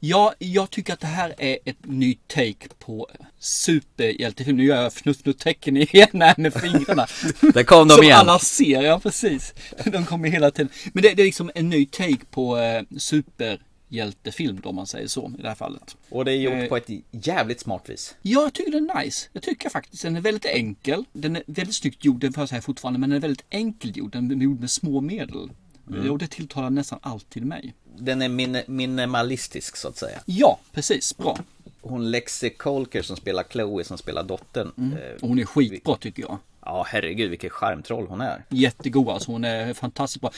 [0.00, 4.56] Ja, jag tycker att det här är ett nytt take på superhjältefilm.
[4.56, 7.06] Nu gör jag fnutt-fnutt-tecken igen här med fingrarna.
[7.54, 8.18] Där kom de Som igen.
[8.18, 9.54] alla ser, ja precis.
[9.84, 10.68] De kommer hela tiden.
[10.92, 12.82] Men det, det är liksom en ny take på eh,
[13.88, 15.96] superhjältefilm då om man säger så i det här fallet.
[16.08, 18.14] Och det är gjort Eh, på ett jävligt smart vis.
[18.22, 19.28] Ja, jag tycker den är nice.
[19.32, 21.04] Jag tycker faktiskt den är väldigt enkel.
[21.12, 23.96] Den är väldigt snyggt gjord, den får jag säga fortfarande, men den är väldigt enkel
[23.96, 24.12] gjord.
[24.12, 25.50] Den är gjord med små medel.
[25.90, 26.10] Mm.
[26.10, 27.74] Och det tilltalar nästan alltid mig.
[27.98, 30.18] Den är min minimalistisk så att säga.
[30.26, 31.16] Ja, precis.
[31.16, 31.38] Bra.
[31.80, 34.72] Hon Lexi Colker som spelar Chloe som spelar dottern.
[34.78, 34.92] Mm.
[34.92, 36.38] eh, Och hon är skitbra tycker jag.
[36.68, 38.44] Ja, herregud vilket charmtroll hon är.
[38.48, 40.30] Jättegod alltså, hon är fantastiskt bra.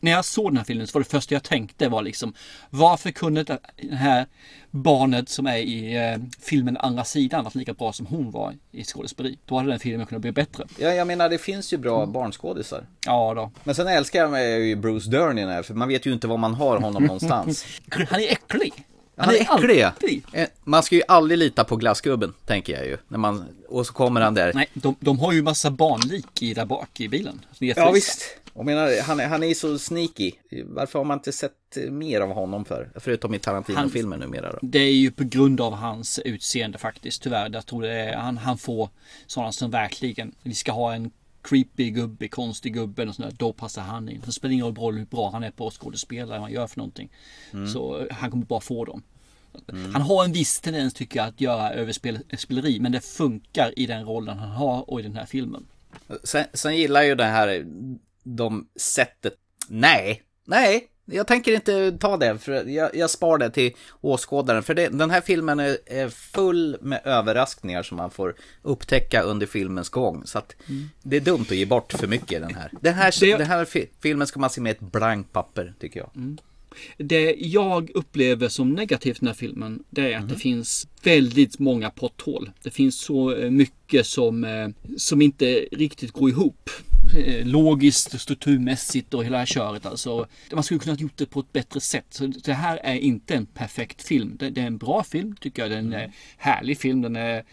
[0.00, 2.34] När jag såg den här filmen så var det första jag tänkte var liksom
[2.70, 3.58] Varför kunde det
[3.92, 4.26] här
[4.70, 8.84] barnet som är i eh, filmen Andra sidan varit lika bra som hon var i
[8.84, 9.38] skådespeleri?
[9.46, 10.64] Då hade den filmen kunnat bli bättre.
[10.78, 11.82] Ja, jag menar det finns ju Mm.
[11.82, 12.86] bra barnskådisar.
[13.06, 13.50] Ja då.
[13.64, 16.26] Men sen älskar jag ju Bruce Dern i den här, för man vet ju inte
[16.26, 17.64] var man har honom någonstans.
[18.10, 18.72] Han är äcklig.
[19.16, 19.78] Han är äcklig
[20.32, 22.96] Eh, Man ska ju aldrig lita på glassgubben, tänker jag ju.
[23.08, 24.52] När man, och så kommer han där.
[24.54, 27.40] Nej, de, de har ju massa barnlik i där bak i bilen.
[27.58, 28.22] Ja visst.
[28.56, 30.32] Jag menar, han, är- han är ju så sneaky.
[30.64, 31.52] Varför har man inte sett
[31.90, 32.90] mer av honom för?
[32.96, 34.58] Förutom i Tarantino-filmer numera då.
[34.62, 37.50] Det är ju på grund av hans utseende faktiskt, tyvärr.
[37.52, 38.88] Jag tror det är, han, han får
[39.26, 41.10] sådana som verkligen, vi ska ha en
[41.44, 44.22] creepy gubbe, konstig gubbe och sådär, då passar han in.
[44.26, 46.78] Det spelar ingen roll hur bra han är på att skådespela, vad han gör för
[46.78, 47.12] någonting.
[47.52, 47.68] Mm.
[47.68, 49.02] Så eh, han kommer bara få dem.
[49.92, 54.04] Han har en viss tendens tycker jag att göra överspeleri, men det funkar i den
[54.04, 55.66] rollen han har och i den här filmen.
[56.24, 57.66] Sen, sen gillar jag ju det här,
[58.22, 59.34] de sättet.
[59.68, 62.38] Nej, nej, jag tänker inte ta det.
[62.38, 64.62] För jag, jag spar det till åskådaren.
[64.62, 69.46] För det, den här filmen är, är full med överraskningar som man får upptäcka under
[69.46, 70.22] filmens gång.
[70.26, 70.56] Så att
[71.02, 72.70] det är dumt att ge bort för mycket i den här.
[72.80, 76.00] Den här, Det- den här fi- filmen ska man se med ett blankt papper, tycker
[76.00, 76.36] jag.
[76.98, 80.32] Det jag upplever som negativt i den här filmen, det är att Mhm.
[80.32, 82.50] det finns väldigt många potthål.
[82.62, 86.70] Det finns så eh, mycket som, eh, som inte riktigt går ihop.
[87.14, 89.86] Eh, Logiskt, strukturmässigt och hela det här köret.
[89.86, 92.06] Alltså, man skulle kunna ha gjort det på ett bättre sätt.
[92.10, 94.36] Så det här är inte en perfekt film.
[94.38, 95.70] Det, det är en bra film tycker jag.
[95.70, 96.10] Det är en Mm.
[96.36, 97.02] härlig film.
[97.02, 97.44] Den är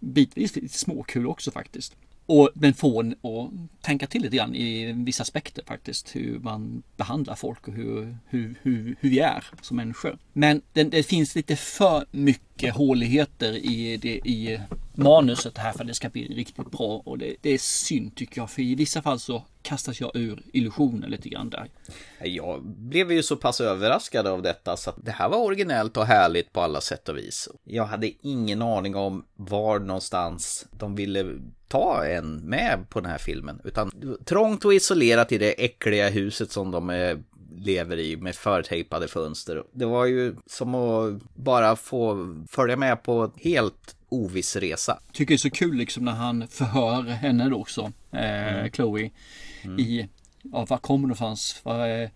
[0.00, 1.96] bitvis lite småkul också faktiskt.
[2.26, 6.16] Och, men få en att tänka till lite grann i vissa aspekter faktiskt.
[6.16, 10.18] Hur man behandlar folk och hur, hur, hur, hur vi är som människor.
[10.32, 14.60] Men det, det finns lite för mycket håligheter i, det, i
[14.94, 17.02] manuset här för att det ska bli riktigt bra.
[17.04, 18.50] Och det, det är synd tycker jag.
[18.50, 21.68] För i vissa fall så kastas jag ur illusionen lite grann där.
[22.24, 26.06] Jag blev ju så pass överraskad av detta så att det här var originellt och
[26.06, 27.48] härligt på alla sätt och vis.
[27.64, 33.18] Jag hade ingen aning om var någonstans de ville ta en med på den här
[33.18, 33.60] filmen.
[33.64, 37.16] Utan trångt och isolerat i det äckliga huset som de eh,
[37.58, 39.62] lever i med förtejpade fönster.
[39.72, 44.98] Det var ju som att bara få följa med på helt oviss resa.
[45.12, 48.70] Tycker det är så kul liksom när han förhör henne då också, eh, Mm.
[48.70, 49.10] Chloe.
[49.78, 50.08] I,
[50.42, 51.60] ja, var kommer du någonstans?
[51.62, 52.10] Vad är,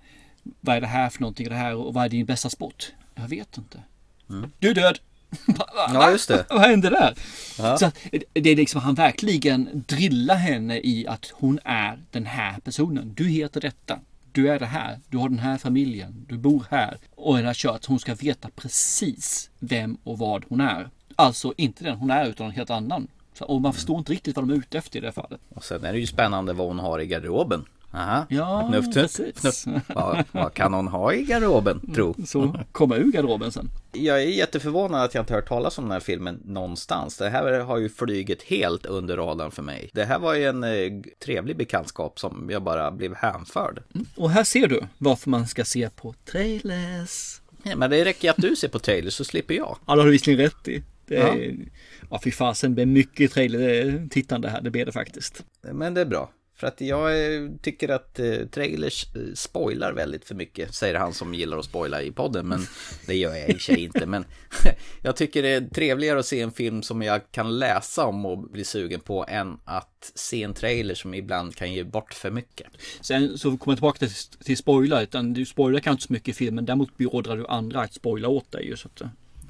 [0.61, 1.49] vad är det här för någonting?
[1.49, 2.93] Det här, och vad är din bästa sport?
[3.15, 3.83] Jag vet inte.
[4.59, 4.99] Du är död!
[5.77, 6.45] Ja, just det.
[6.51, 7.15] Vad hände där?
[7.59, 7.77] Ja.
[7.77, 7.99] Så att,
[8.33, 13.13] det är liksom han verkligen drillar henne i att hon är den här personen.
[13.17, 13.99] Du heter detta.
[14.33, 14.99] Du är det här.
[15.09, 16.27] Du har den här familjen.
[16.29, 16.97] Du bor här.
[17.15, 17.87] Och hela kört.
[17.87, 20.89] Hon ska veta precis vem och vad hon är.
[21.17, 23.09] Alltså inte den hon är utan en helt annan.
[23.41, 25.41] Och man förstår inte riktigt vad de är ute efter i det här fallet.
[25.49, 27.65] Och sen är det ju spännande vad hon har i garderoben.
[27.93, 28.27] Aha.
[28.29, 29.67] Ja, precis.
[29.89, 32.15] Vad, vad kan hon ha i garderoben, tro?
[32.27, 33.69] Så komma ur garderoben sen.
[33.93, 37.17] Jag är jätteförvånad att jag inte hört talas om den här filmen någonstans.
[37.17, 39.91] Det här har ju flugit helt under radarn för mig.
[39.93, 40.71] Det här var ju en eh,
[41.25, 43.83] trevlig bekantskap som jag bara blev hänförd.
[44.17, 47.41] Och här ser du varför man ska se på trailers.
[47.63, 49.77] Ja, men det räcker ju att du ser på trailer så slipper jag.
[49.87, 50.83] Ja, det har du visserligen rätt i.
[51.07, 51.29] Det Ja.
[51.29, 51.57] är,
[52.11, 54.61] ja, fy fasen, det blir mycket trailer-tittande här.
[54.61, 55.45] Det blir det faktiskt.
[55.73, 56.31] Men det är bra.
[56.61, 61.15] För att jag eh, tycker att eh, trailers eh, spoilar väldigt för mycket, säger han
[61.15, 62.61] som gillar att spoila i podden, men
[63.07, 64.07] det gör jag i och sig inte.
[64.07, 64.25] Men
[65.03, 68.39] jag tycker det är trevligare att se en film som jag kan läsa om och
[68.39, 72.67] bli sugen på än att se en trailer som ibland kan ge bort för mycket.
[73.01, 75.03] Sen så kommer jag tillbaka till, till spoiler.
[75.03, 76.65] Utan du spoilar kanske inte så mycket i filmen.
[76.65, 78.67] Däremot beordrar du andra att spoila åt dig.
[78.67, 79.03] ju, Så att,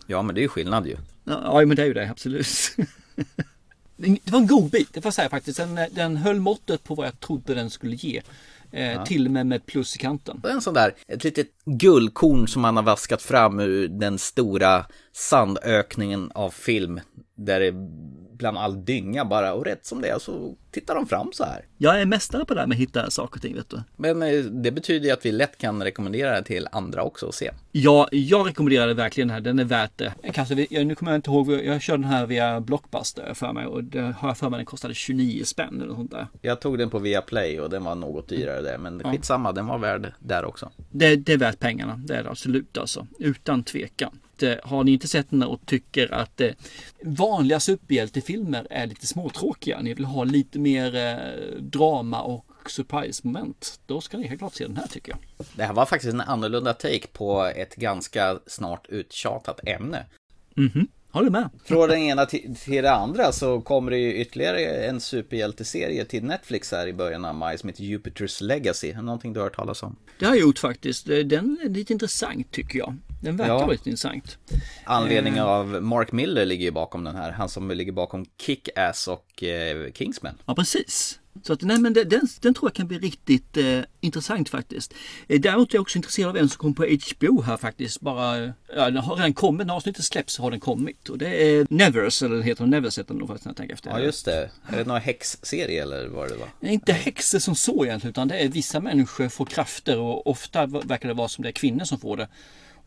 [0.07, 0.96] Ja, men det är ju skillnad ju.
[1.25, 2.46] ja, men det är ju det, absolut.
[4.00, 5.58] Det var en god bit, det får jag säga faktiskt.
[5.58, 8.22] Den, den höll måttet på vad jag trodde den skulle ge.
[8.72, 9.06] Eh, Ja.
[9.06, 10.42] Till och med med plus i kanten.
[10.50, 16.30] En sån där, ett litet guldkorn som man har vaskat fram ur den stora sandökningen
[16.34, 17.00] av film.
[17.34, 17.72] Där det
[18.40, 21.64] bland all dynga bara och rätt som det är så tittar de fram så här.
[21.79, 23.83] Jag är mästare på det här med att hitta saker och ting, vet du.
[23.96, 27.35] Men eh, det betyder ju att vi lätt kan rekommendera det till andra också och
[27.35, 27.50] se.
[27.72, 29.40] Ja, jag rekommenderar det verkligen den här.
[29.40, 30.14] Den är värt det.
[30.33, 33.66] Kanske, jag, nu kommer jag inte ihåg, jag körde den här via Blockbuster för mig
[33.66, 36.26] och det har jag för mig den kostade 29 spänn eller sånt där.
[36.42, 39.11] Jag tog den på Viaplay och den var något dyrare där, men Ja.
[39.12, 40.70] skitsamma, den var värd där också.
[40.90, 43.07] Det, det är värt pengarna, det är det absolut alltså.
[43.18, 44.18] Utan tvekan.
[44.40, 46.50] Det- Har ni inte sett den och tycker att eh,
[47.05, 54.00] vanliga superhjältefilmer är lite småtråkiga, ni vill ha lite mer eh, drama och surprise-moment, då
[54.00, 55.46] ska ni helt klart se den här tycker jag.
[55.55, 60.07] Det här var faktiskt en annorlunda take på ett ganska snart uttjatat ämne.
[60.55, 61.48] Mhm, håller med.
[61.64, 66.24] Från den ena till, till det andra så kommer det ju ytterligare en superhjälteserie till
[66.24, 68.92] Netflix här i början av maj som heter Jupiters Legacy.
[68.94, 69.96] Någonting du har hört talas om?
[70.18, 71.07] Det har jag gjort faktiskt.
[71.07, 72.96] Den är lite intressant tycker jag.
[73.20, 73.66] Den verkar Ja.
[73.70, 74.38] lite intressant.
[74.85, 77.30] Anledning Eh, av Mark Miller ligger ju bakom den här.
[77.33, 80.35] Han som ligger bakom Kick-Ass och eh, Kingsman.
[80.46, 81.16] Ja, precis.
[81.42, 84.94] Så att, nej, men den, den, den tror jag kan bli riktigt eh, intressant faktiskt.
[85.28, 88.00] Eh, däremot är jag också intresserad av en som kom på HBO här faktiskt.
[88.00, 88.38] Bara,
[88.76, 91.09] ja, den har redan kommit, när avsnittet släpps har den kommit.
[91.09, 93.90] Och det är Nevers, eller heter den Nevers heter den faktiskt när jag tänker efter.
[93.90, 94.50] Ja just det.
[94.68, 96.48] Är det någon häxserie eller vad det var?
[96.61, 100.66] Är inte häxor som så egentligen, utan det är vissa människor får krafter och ofta
[100.66, 102.28] verkar det vara som det är kvinnor som får det.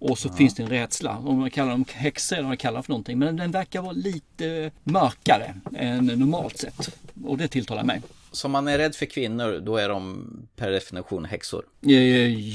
[0.03, 1.17] Och så finns det en rädsla.
[1.17, 3.19] Om man kallar dem häxor eller vad man kallar för någonting.
[3.19, 6.89] Men den verkar vara lite mörkare än normalt sett.
[7.23, 8.01] Och det tilltalar mig.
[8.31, 11.65] Så om man är rädd för kvinnor, då är de per definition häxor?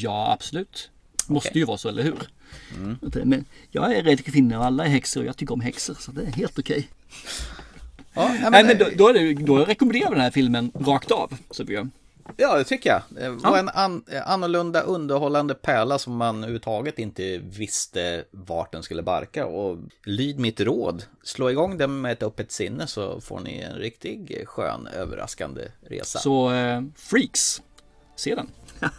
[0.01, 0.91] Ja, absolut.
[1.27, 2.19] Måste ju vara så, eller hur?
[3.25, 5.97] Men jag är rädd för kvinnor och alla är häxor och jag tycker om häxor.
[6.01, 6.89] Så det är helt okej.
[8.15, 11.39] Ja, nej, Nej, men då, då, det, då rekommenderar vi den här filmen rakt av.
[11.51, 11.89] Så vi gör.
[12.37, 13.03] Ja, det tycker jag.
[13.09, 19.03] Det var en an, annorlunda underhållande pärla som man överhuvudtaget inte visste vart den skulle
[19.03, 19.47] barka.
[19.47, 21.05] Och lyd mitt råd.
[21.23, 26.19] Slå igång den med ett öppet sinne så får ni en riktig skön överraskande resa.
[26.19, 27.63] Så eh, Freaks,
[28.17, 28.49] se den.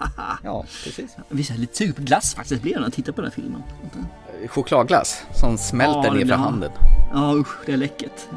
[0.44, 1.15] ja, precis.
[1.30, 3.36] Vi är lite sugen på glass faktiskt, blir det när jag tittar på den här
[3.36, 3.63] filmen.
[4.48, 6.36] Chokladglass som smälter Ja, ner för ja.
[6.36, 6.72] handen.
[7.13, 8.28] Ja usch, det är läckert.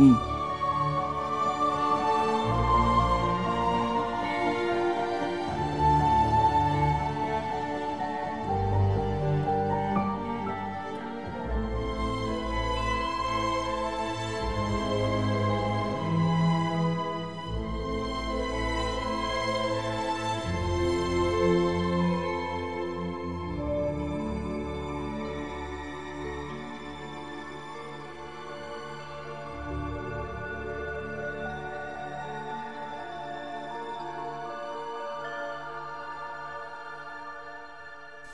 [0.00, 0.14] Mm.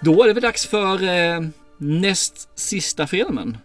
[0.09, 1.40] Då är det väl dags för eh,
[1.79, 3.57] näst sista filmen.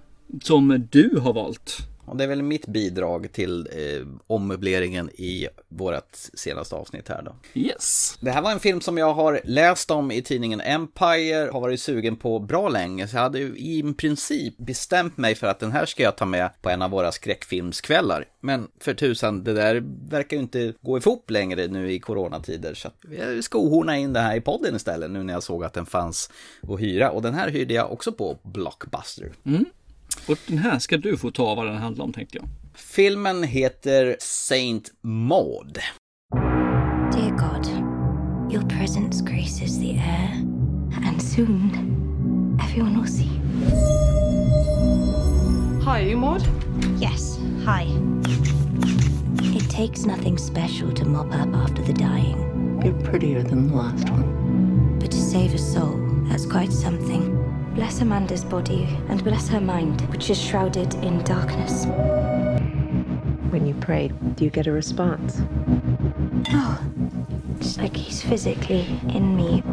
[0.41, 1.77] Som du har valt.
[2.13, 7.35] Och det är väl mitt bidrag till eh, ommöbleringen i vårt senaste avsnitt här då.
[7.53, 8.17] Yes.
[8.21, 11.81] Det här var en film som jag har läst om i tidningen Empire, har varit
[11.81, 15.71] sugen på bra länge, så jag hade ju i princip bestämt mig för att den
[15.71, 18.25] här ska jag ta med på en av våra skräckfilmskvällar.
[18.39, 22.89] Men för tusan, det där verkar ju inte gå ihop längre nu i coronatider, så
[23.17, 25.85] jag ska ohorna in det här i podden istället nu när jag såg att den
[25.85, 26.29] fanns
[26.61, 27.11] att hyra.
[27.11, 29.31] Och den här hyrde jag också på Blockbuster.
[29.45, 29.65] Mm.
[30.27, 32.47] Och den här ska du få ta vad den handlar om tänkte jag.
[32.75, 35.79] Filmen heter Saint Maud.
[37.11, 37.67] Dear God,
[38.51, 40.29] your presence graces the air,
[41.07, 43.29] and soon everyone will see.
[45.85, 46.41] Hi, you Maud?
[47.01, 47.87] Yes, hi.
[49.57, 52.79] It takes nothing special to mop up after the dying.
[52.83, 54.97] You're prettier than the last one.
[54.99, 55.99] But to save a soul,
[56.29, 57.52] that's quite something.
[57.75, 61.85] Bless Amanda's body and bless her mind, which is shrouded in darkness.
[63.49, 65.41] When you pray, do you get a response?
[66.49, 66.79] Oh,
[67.59, 69.63] it's like he's physically in me.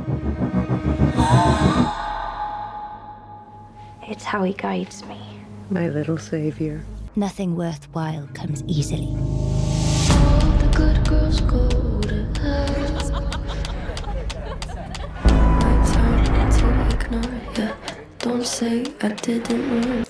[4.09, 5.21] It's how he guides me.
[5.69, 6.83] My little savior.
[7.17, 9.15] Nothing worthwhile comes easily.
[18.61, 20.05] Say I didn't warn.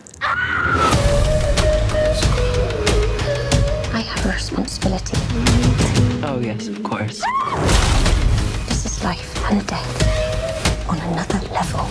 [3.95, 5.17] I have a responsibility.
[6.25, 7.23] Oh, yes, of course.
[8.67, 11.85] This is life and death on another level.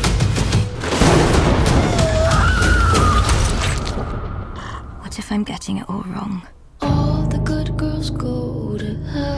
[5.02, 6.42] What if I'm getting it all wrong?
[6.82, 9.29] All the good girls go to hell.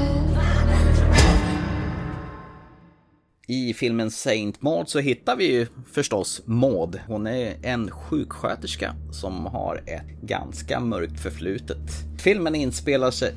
[3.71, 6.99] I filmen Saint Maud så hittar vi ju förstås Maud.
[7.07, 11.77] Hon är en sjuksköterska som har ett ganska mörkt förflutet.
[12.19, 13.33] Filmen inspelar sig,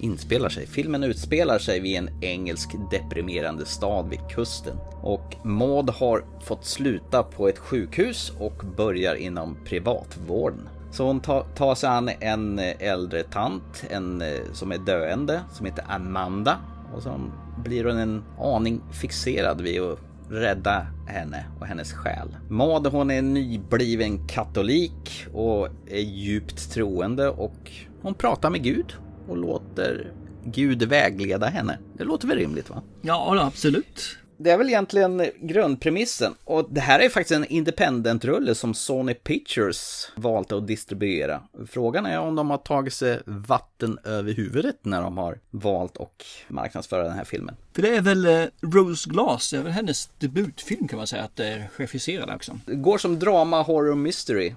[0.00, 4.76] inspelar sig, filmen utspelar sig vid en engelsk deprimerande stad vid kusten.
[5.02, 10.68] Och Maud har fått sluta på ett sjukhus och börjar inom privatvården.
[10.92, 15.84] Så hon tar, sig an en äldre tant, en eh, som är döende, som heter
[15.88, 16.58] Amanda.
[16.94, 17.32] Och som
[17.64, 19.98] blir hon en aning fixerad vid att
[20.30, 22.36] rädda henne och hennes själ.
[22.48, 28.94] Maud hon är nybliven katolik och är djupt troende och hon pratar med Gud
[29.28, 30.12] och låter
[30.44, 31.78] Gud vägleda henne.
[31.98, 32.82] Det låter väl rimligt va?
[33.02, 34.18] Ja, absolut.
[34.36, 36.34] Det är väl egentligen grundpremissen.
[36.44, 41.42] Och det här är faktiskt en independent-rulle som Sony Pictures valt att distribuera.
[41.68, 46.22] Frågan är om de har tagit sig vatten över huvudet när de har valt att
[46.48, 47.56] marknadsföra den här filmen.
[47.72, 51.22] För det är väl eh, Rose Glass, det är väl hennes debutfilm kan man säga
[51.22, 52.58] att det är regisserad också.
[52.66, 54.54] Det går som drama, horror, mystery.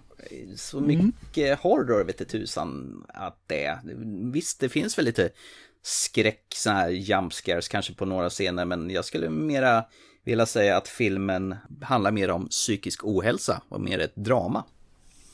[0.55, 1.57] Så mycket mm.
[1.61, 3.80] horror vet tusan att det är.
[4.32, 5.30] Visst, det finns väl lite
[5.88, 9.85] skräck, sådana här jump scares kanske på några scener, men jag skulle mera
[10.23, 14.63] vilja säga att filmen handlar mer om psykisk ohälsa och mer ett drama.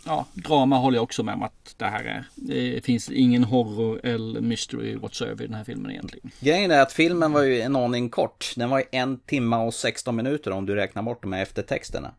[0.06, 2.26] Ja, drama håller jag också med om att det här är.
[2.36, 6.32] Det finns ingen horror eller mystery whatsoever i den här filmen egentligen.
[6.39, 8.54] Grejen är att filmen var ju en aning kort.
[8.56, 12.12] Den var ju en timme och 16 minuter om du räknar bort de här eftertexterna.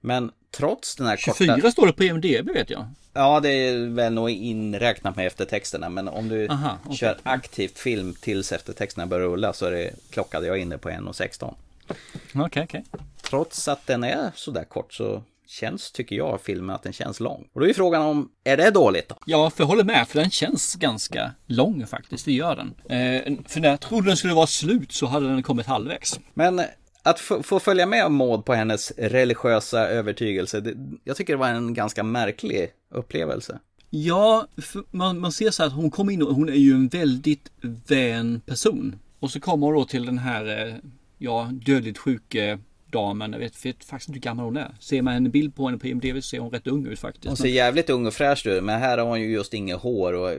[0.00, 1.70] Men trots den här 24 korta...
[1.70, 2.86] står det på IMDB vet jag.
[3.12, 5.88] Ja, det är väl nog inräknat med eftertexterna.
[5.88, 6.96] Men om du Aha, okay.
[6.96, 11.54] kör aktivt film tills eftertexterna börjar rulla så är det klockade jag inne på 1.16.
[11.84, 11.96] Okej,
[12.34, 12.64] okay, okej.
[12.64, 13.06] Okay.
[13.22, 15.22] Trots att den är sådär kort så
[15.52, 17.48] känns, tycker jag, filmen att den känns lång.
[17.52, 19.16] Och då är frågan om, är det dåligt då?
[19.26, 22.74] Ja, för jag håller med, för den känns ganska lång faktiskt, det gör den.
[22.98, 26.20] Eh, för när jag trodde den skulle vara slut så hade den kommit halvvägs.
[26.34, 26.62] Men
[27.02, 30.74] att få följa med Maud på hennes religiösa övertygelse, det,
[31.04, 33.58] jag tycker det var en ganska märklig upplevelse.
[33.90, 34.46] Ja,
[34.90, 37.50] man, man ser så att hon kommer in och hon är ju en väldigt
[37.88, 38.98] vän person.
[39.20, 40.74] Och så kommer hon då till den här, eh,
[41.18, 42.58] ja, dödligt sjuke
[42.92, 43.32] damen.
[43.32, 44.74] Jag vet, vet faktiskt inte hur gammal hon är.
[44.80, 47.26] Ser man en bild på henne på IMDB så ser hon rätt ung ut faktiskt.
[47.26, 50.12] Hon ser jävligt ung och fräsch ut, men här har hon ju just inget hår
[50.12, 50.30] och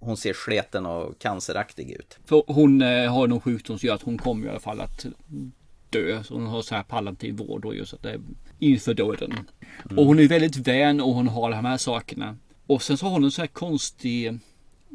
[0.00, 2.18] hon ser sleten och canceraktig ut.
[2.24, 5.06] För hon eh, har någon sjukdom som gör att hon kommer i alla fall att
[5.90, 6.22] dö.
[6.24, 8.20] Så hon har så här palliativ vård och just att det är
[8.58, 9.32] inför döden.
[9.32, 9.98] Mm.
[9.98, 12.36] Och hon är väldigt vän och hon har de här sakerna.
[12.66, 14.38] Och sen så har hon en så här konstig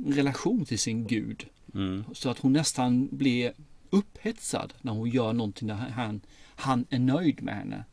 [0.05, 1.45] relation till sin gud.
[1.73, 2.03] Mm.
[2.13, 3.53] Så att hon nästan blir
[3.89, 6.21] upphetsad när hon gör någonting där han,
[6.55, 7.83] han är nöjd med henne.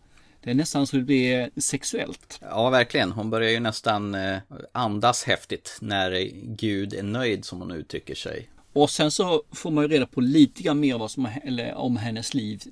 [0.40, 2.38] Det är nästan så det blir sexuellt.
[2.42, 3.12] Ja, verkligen.
[3.12, 4.38] Hon börjar ju nästan eh,
[4.72, 8.48] andas häftigt när Gud är nöjd som hon uttrycker sig.
[8.72, 11.96] Och sen så får man ju reda på lite grann mer vad som, eller om
[11.96, 12.62] hennes liv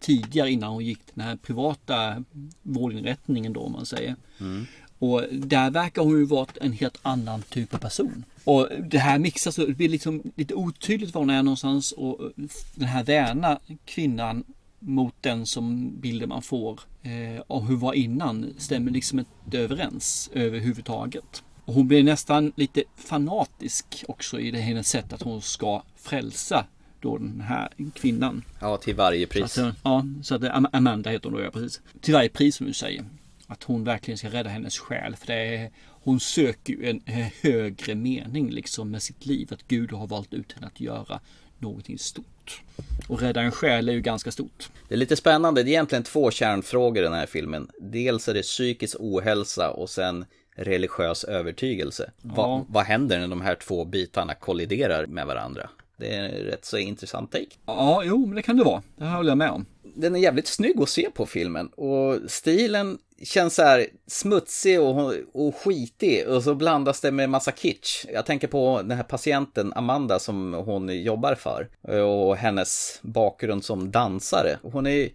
[0.00, 2.24] tidigare innan hon gick den här privata
[2.62, 4.16] vårdinrättningen då om man säger.
[4.40, 4.66] Mm.
[4.98, 8.24] Och där verkar hon ju vara en helt annan typ av person.
[8.44, 12.32] Och det här mixas det blir liksom lite otydligt var hon är någonstans och
[12.74, 14.44] den här väna kvinnan
[14.86, 20.30] mot den som bilden man får eh, av hur var innan stämmer liksom inte överens
[20.32, 21.42] överhuvudtaget.
[21.64, 26.66] Och hon blir nästan lite fanatisk också i det hennes sätt att hon ska frälsa
[27.00, 28.44] då den här kvinnan.
[28.60, 29.52] Ja, till varje pris.
[29.52, 31.80] Så att, ja, så att Amanda heter hon då, ja precis.
[32.00, 33.04] Till varje pris som du säger.
[33.46, 35.16] Att hon verkligen ska rädda hennes själ.
[35.16, 37.00] För det är, hon söker ju en
[37.42, 39.48] högre mening liksom med sitt liv.
[39.52, 41.20] Att Gud har valt ut henne att göra
[41.58, 42.62] någonting stort.
[43.08, 44.70] Och rädda en själ är ju ganska stort.
[44.88, 45.62] Det är lite spännande.
[45.62, 47.70] Det är egentligen två kärnfrågor i den här filmen.
[47.78, 50.24] Dels är det psykisk ohälsa och sen
[50.56, 52.10] religiös övertygelse.
[52.22, 52.30] Ja.
[52.34, 55.70] Va, vad händer när de här två bitarna kolliderar med varandra?
[55.96, 57.46] Det är en rätt så intressant take.
[57.66, 58.82] Ja, jo, men det kan det vara.
[58.96, 59.66] Det håller jag med om.
[59.96, 65.14] Den är jävligt snygg att se på filmen och stilen känns så här smutsig och,
[65.32, 68.04] och skitig och så blandas det med massa kitsch.
[68.12, 71.68] Jag tänker på den här patienten Amanda som hon jobbar för
[72.02, 74.58] och hennes bakgrund som dansare.
[74.62, 75.08] Hon är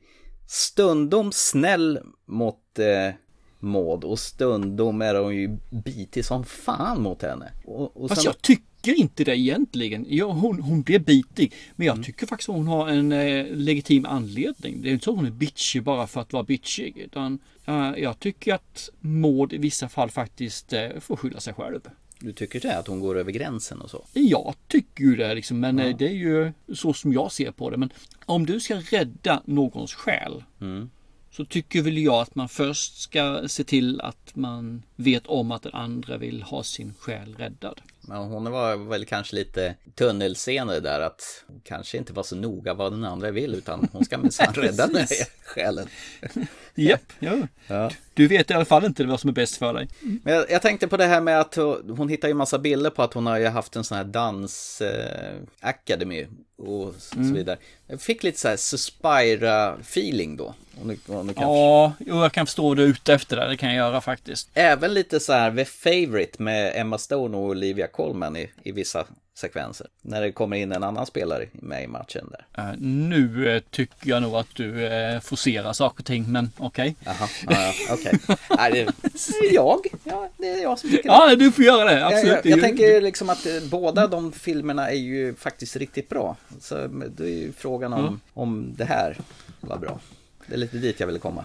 [0.48, 3.14] stundom snäll mot eh,
[3.60, 7.52] Maud och stundom är hon ju bitig som fan mot henne.
[7.66, 10.06] Och, och Fast jag tycker inte det egentligen.
[10.10, 11.54] Ja, hon, hon blir bitig.
[11.76, 12.04] Men jag mm.
[12.04, 14.82] tycker faktiskt att hon har en eh, legitim anledning.
[14.82, 16.98] Det är inte så att hon är bitchig bara för att vara bitchig.
[16.98, 21.80] Utan eh, jag tycker att Maud i vissa fall faktiskt eh, får skylla sig själv.
[22.20, 22.78] Du tycker det?
[22.78, 24.06] Att hon går över gränsen och så?
[24.14, 25.60] Jag tycker ju det liksom.
[25.60, 25.86] Men ja.
[25.86, 27.78] Eh, det är ju så som jag ser på det.
[27.78, 27.94] Men
[28.26, 30.44] om du ska rädda någons själ.
[30.62, 30.90] Mm
[31.32, 35.64] så tycker väl jag att man först ska se till att man vet om att
[35.64, 37.82] den andra vill ha sin själ räddad.
[38.02, 42.92] Men hon var väl kanske lite tunnelseende där att kanske inte var så noga vad
[42.94, 45.08] den andra vill utan hon ska minsann rädda den här
[45.46, 45.88] själen.
[46.76, 47.38] Japp, ja.
[47.68, 47.92] Ja.
[48.14, 49.88] Du vet i alla fall inte vad som är bäst för dig.
[50.24, 52.90] Men jag, jag tänkte på det här med att hon, hon hittar ju massa bilder
[52.90, 56.28] på att hon har ju haft en sån här dans eh, academy
[56.58, 57.34] och så Mm.
[57.34, 57.58] vidare.
[57.88, 60.54] Jag fick lite så här Suspira feeling då.
[60.82, 61.34] Om du, om du.
[61.38, 63.48] Ja, jo, jag kan förstå det ute efter det.
[63.48, 64.50] Det kan jag göra faktiskt.
[64.54, 69.06] Även lite så här The Favourite med Emma Stone och Olivia Colman i, i vissa
[69.34, 69.88] sekvenser.
[70.02, 72.64] När det kommer in en annan spelare med i matchen där.
[72.64, 76.96] Eh, nu eh, tycker jag nog att du eh, forcerar saker och ting, men okej.
[77.06, 78.20] Jaha, ja, okej.
[78.60, 79.80] Är jag.
[80.04, 81.16] Ja, det är jag som tycker det.
[81.16, 82.06] Ja, du får göra det.
[82.06, 82.26] Absolut.
[82.28, 86.36] Jag, jag, jag tänker liksom att båda de filmerna är ju faktiskt riktigt bra.
[86.60, 88.20] Så det är ju frågan om, Mm.
[88.34, 89.18] om det här
[89.62, 90.00] var bra.
[90.48, 91.44] Det är lite dit jag ville komma.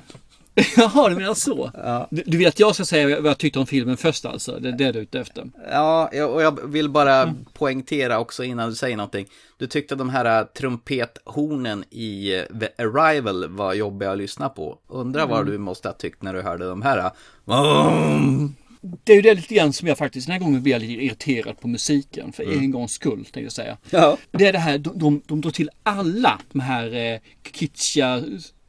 [0.77, 1.71] Jaha, du menar så?
[2.11, 4.59] Du, du vill att jag ska säga vad jag tyckte om filmen först alltså?
[4.61, 5.45] Det är det du är ute efter?
[5.71, 9.27] Ja, och jag vill bara poängtera också innan du säger någonting.
[9.59, 14.79] Du tyckte de här äh, trumpethornen i äh, The Arrival var jobbiga att lyssna på.
[14.89, 15.53] Undrar vad Mm.
[15.53, 16.99] du måste ha tyckt när du hörde de här.
[16.99, 17.13] äh,
[19.05, 21.61] Det är ju det lite grann som jag faktiskt, den här gången blir lite irriterad
[21.61, 22.33] på musiken.
[22.33, 22.59] För Mm.
[22.59, 23.77] en gångs skull, tänkte jag säga.
[23.91, 24.17] Ja.
[24.31, 27.19] Det är det här, de, de, de drar till alla de här eh,
[27.53, 28.23] kitschiga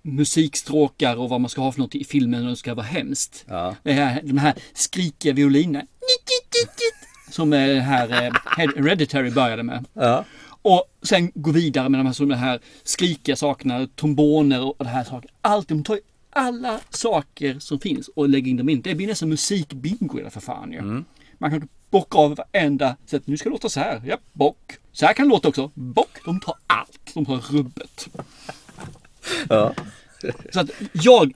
[0.07, 3.45] musikstråkar och vad man ska ha för något i filmen och det ska vara hemskt.
[3.47, 3.75] Ja.
[3.83, 5.85] Det här, de här skrikiga violinerna.
[7.31, 9.85] Som eh, det här eh, Hereditary började med.
[9.93, 10.25] Ja.
[10.61, 14.89] Och sen gå vidare med de här, som de här skrikiga sakerna, tromboner och det
[14.89, 15.31] här saker.
[15.41, 15.99] Allt, de tar
[16.29, 18.81] alla saker som finns och lägger in dem in.
[18.81, 21.03] Det blir nästan musikbingo i det för fan ju.
[21.37, 23.27] Man kan bocka av varenda sätt.
[23.27, 24.01] Nu ska det låta så här.
[24.05, 24.77] Ja, bock.
[24.91, 25.71] Så här kan det låta också.
[25.73, 26.19] Bock.
[26.25, 27.11] De tar allt.
[27.13, 28.09] De tar rubbet.
[29.49, 29.73] Ja.
[30.53, 31.33] Så att jag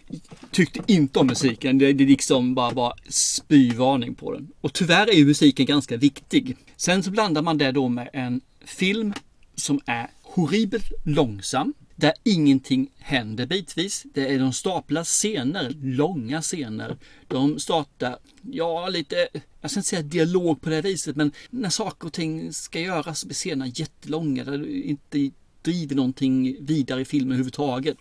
[0.52, 1.78] tyckte inte om musiken.
[1.78, 4.48] Det, det liksom bara var spyvarning på den.
[4.62, 6.58] Och tyvärr är ju musiken ganska viktig.
[6.78, 9.14] Sen så blandar man det då med en film
[9.56, 11.74] som är horribelt långsam.
[11.96, 14.06] Där ingenting händer bitvis.
[14.14, 16.98] Det är de staplar scener, långa scener.
[17.28, 19.28] De startar, ja lite,
[19.62, 23.26] jag ska inte säga dialog på det viset, men när saker och ting ska göras
[23.26, 24.44] blir scenerna jättelånga.
[24.44, 25.32] Där du inte
[25.62, 27.98] driver någonting vidare i filmen överhuvudtaget.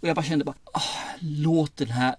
[0.00, 0.80] Och jag bara kände bara, ah,
[1.20, 2.16] låt den här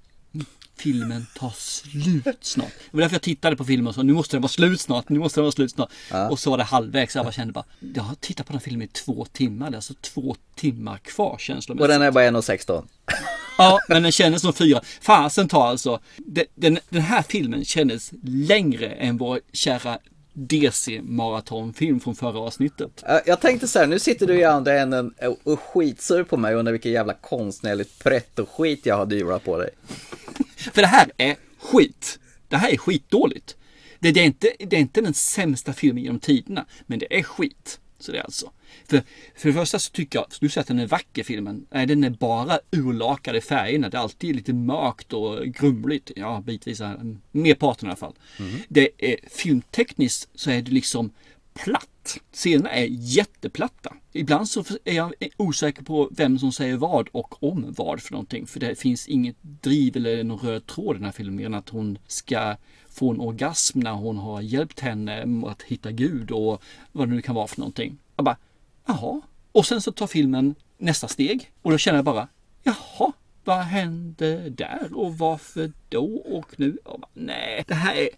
[0.80, 2.74] filmen ta slut snart.
[2.92, 5.10] Det var därför jag tittade på filmen och sa, nu måste den vara slut snart,
[5.10, 5.92] nu måste den vara slut snart.
[6.12, 6.30] Ja.
[6.30, 7.66] Och så var det halvvägs, jag bara kände bara,
[7.96, 10.98] jag har tittat på den här filmen i två timmar, det är alltså två timmar
[10.98, 11.82] kvar känslomässigt.
[11.82, 12.88] Och den är bara 1,16.
[13.58, 14.82] Ja, men den kändes som fyra.
[15.02, 20.00] Fasen tar alltså, den, den, den här filmen kändes längre än vår kära
[20.48, 23.04] DC-maratonfilm från förra avsnittet.
[23.26, 25.14] Jag- tänkte så här, nu sitter du i andra änden
[25.44, 29.70] och skitsur på mig och undrar vilket jävla konstnärligt pretto-skit jag har dyrat på dig.
[30.74, 32.20] För det här är skit.
[32.48, 33.56] Det här är skitdåligt.
[34.00, 37.24] Det, det, är inte, det är inte den sämsta filmen genom tiderna, men det är
[37.24, 37.80] skit.
[38.00, 38.52] Så det är alltså.
[38.88, 39.04] För,
[39.36, 41.66] för det första så tycker jag, du säger att den är vacker filmen.
[41.72, 43.90] Nej, den är bara urlakad i färgerna.
[43.90, 46.12] Det är alltid lite mörkt och grumligt.
[46.16, 46.82] Ja, bitvis.
[47.32, 48.16] Merparten i alla fall.
[48.68, 51.12] Det är filmtekniskt så är det liksom
[51.54, 52.20] platt.
[52.34, 53.94] Scenerna är jätteplatta.
[54.12, 58.48] Ibland så är jag osäker på vem som säger vad och om vad för någonting.
[58.48, 61.70] För det finns inget driv eller någon röd tråd i den här filmen än att
[61.70, 62.56] hon ska
[62.90, 67.22] få en orgasm när hon har hjälpt henne att hitta Gud och vad det nu
[67.22, 67.98] kan vara för någonting.
[68.16, 68.38] Jag bara,
[68.90, 69.22] jaha.
[69.52, 72.28] Och sen så tar filmen nästa steg och då känner jag bara,
[72.64, 73.14] jaha,
[73.44, 76.78] vad hände där och varför då och nu?
[76.86, 78.10] Och bara, Nej, det här är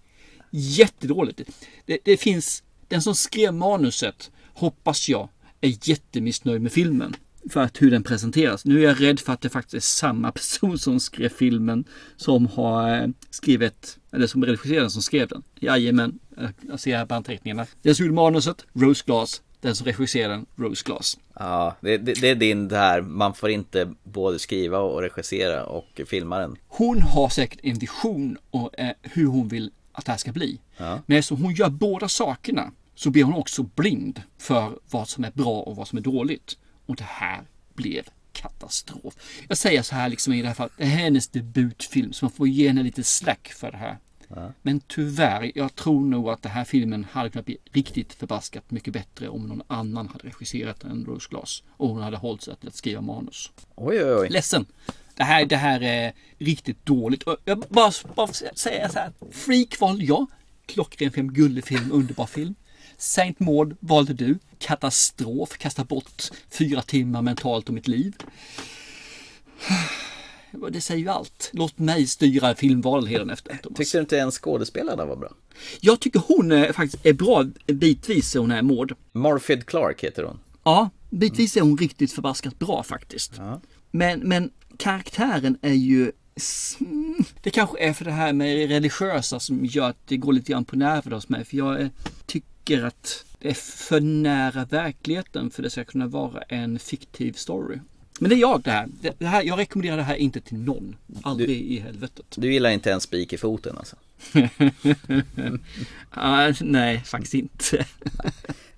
[0.49, 1.41] jättedåligt.
[1.85, 5.29] Det, det finns, den som skrev manuset hoppas jag
[5.61, 7.15] är jättemissnöjd med filmen.
[7.49, 8.65] För att hur den presenteras.
[8.65, 11.83] Nu är jag rädd för att det faktiskt är samma person som skrev filmen
[12.17, 15.43] som har eh, skrivit, eller som redigerade den som skrev den.
[15.59, 16.19] Jajamän,
[16.61, 17.65] jag ser här på anteckningarna.
[17.81, 19.41] Den som gjorde manuset, Rose Glass.
[19.61, 21.17] Den som regisserade den, Rose Glass.
[21.33, 25.65] Ja, det, det, det är din det här, man får inte både skriva och regissera
[25.65, 26.57] och filma den.
[26.67, 30.59] Hon har säkert en vision om eh, hur hon vill att det här ska bli.
[30.77, 30.99] Ja.
[31.05, 35.31] Men eftersom hon gör båda sakerna så blir hon också blind för vad som är
[35.31, 36.57] bra och vad som är dåligt.
[36.85, 37.41] Och det här
[37.73, 38.03] blev
[38.33, 39.13] katastrof.
[39.47, 42.25] Jag säger så här liksom i det här fallet, det här är hennes debutfilm så
[42.25, 43.97] man får ge henne lite slack för det här.
[44.61, 48.93] Men tyvärr, jag tror nog att den här filmen hade kunnat bli riktigt förbaskat mycket
[48.93, 51.63] bättre om någon annan hade regisserat den än Rose Glass.
[51.77, 53.51] Och hon hade hållit sig till att skriva manus.
[53.75, 54.29] Oj, oj, oj.
[54.29, 54.65] Ledsen.
[55.15, 57.23] Det här, det här är riktigt dåligt.
[57.45, 59.11] Jag bara, bara säga så här.
[59.31, 60.25] Freak valde jag.
[60.65, 62.55] Klockren film, gullig film, underbar film.
[62.97, 64.39] Saint Maud valde du.
[64.59, 68.15] Katastrof, kasta bort fyra timmar mentalt om mitt liv.
[70.69, 71.49] Det säger ju allt.
[71.53, 73.59] Låt mig styra filmval hela efter.
[73.75, 75.31] Tyckte du inte ens skådespelarna var bra?
[75.79, 78.91] Jag tycker hon är, faktiskt är bra bitvis, hon är Maud.
[79.11, 80.39] Morfid Clark heter hon.
[80.63, 83.33] Ja, bitvis är hon riktigt förbaskat bra faktiskt.
[83.37, 83.61] Ja.
[83.91, 86.11] Men, men karaktären är ju
[87.41, 90.65] det kanske är för det här med religiösa som gör att det går lite grann
[90.65, 91.45] på nerver hos mig.
[91.45, 91.89] För jag
[92.25, 97.79] tycker att det är för nära verkligheten för det ska kunna vara en fiktiv story.
[98.21, 98.87] Men det är jag det här.
[99.17, 100.95] Det här jag rekommenderar det här inte till någon.
[101.23, 102.25] Aldrig du, i helvetet.
[102.35, 103.95] Du gillar inte en spik i foten alltså?
[106.17, 107.85] uh, nej, faktiskt inte.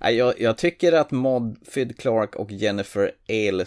[0.00, 3.64] jag, jag, tycker att Maud Fyd Clark och Jennifer Ale,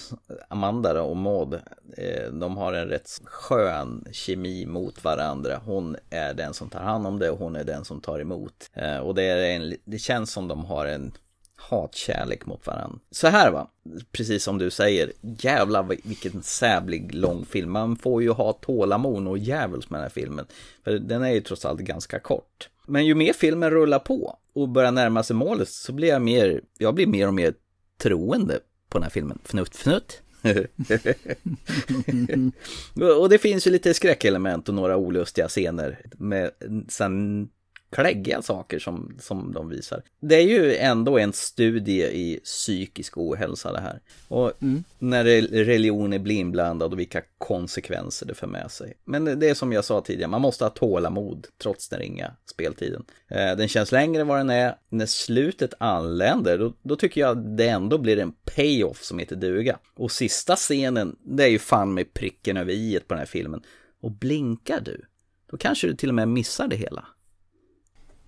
[0.48, 1.54] Amanda och Maud,
[1.98, 5.62] eh, de har en rätt skön kemi mot varandra.
[5.66, 8.72] Hon är den som tar hand om det och hon är den som tar emot.
[8.74, 11.12] Eh, och det, är en, det känns som de har en
[11.58, 13.00] hatkärlek mot varandra.
[13.12, 13.68] Så här va,
[14.12, 17.72] precis som du säger, jävla vilken sävlig lång film.
[17.72, 20.46] Man får ju ha tålamod och djävuls med den här filmen.
[20.84, 22.70] För den är ju trots allt ganska kort.
[22.88, 26.62] Men ju mer filmen rullar på och börjar närma sig målet så blir jag mer,
[26.78, 27.54] jag blir mer och mer
[27.98, 29.40] troende på den här filmen.
[29.44, 30.22] Fnutt, fnutt.
[33.20, 36.52] och det finns ju lite skräckelement och några olustiga scener med
[36.90, 37.50] sen
[37.90, 40.04] kläggiga saker som, som de visar.
[40.20, 44.02] Det är ju ändå en studie i psykisk ohälsa det här.
[44.28, 44.84] Och mm.
[45.00, 45.24] när
[45.64, 48.94] religion är inblandad och vilka konsekvenser det för med sig.
[49.06, 53.06] Men det är som jag sa tidigare, man måste ha tålamod trots den ringa speltiden.
[53.28, 54.76] Eh, den känns längre än vad den är.
[54.90, 59.80] När slutet anländer, då, då tycker jag det ändå blir en payoff som heter duga.
[59.96, 63.62] Och sista scenen, det är ju fan med pricken över i på den här filmen.
[64.02, 65.06] Och blinkar du,
[65.52, 67.06] då kanske du till och med missar det hela.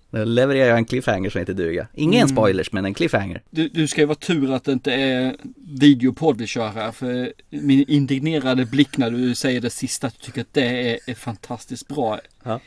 [0.09, 1.87] Nu levererar jag en cliffhanger som heter duga.
[1.93, 2.29] Ingen mm.
[2.29, 3.41] spoilers, men en cliffhanger.
[3.49, 6.91] Du, du ska ju vara tur att det inte är videopodd vi kör här.
[6.91, 10.99] För min indignerade blick när du säger det sista, att du tycker att det är,
[11.07, 12.19] är fantastiskt bra.
[12.43, 12.59] Ja.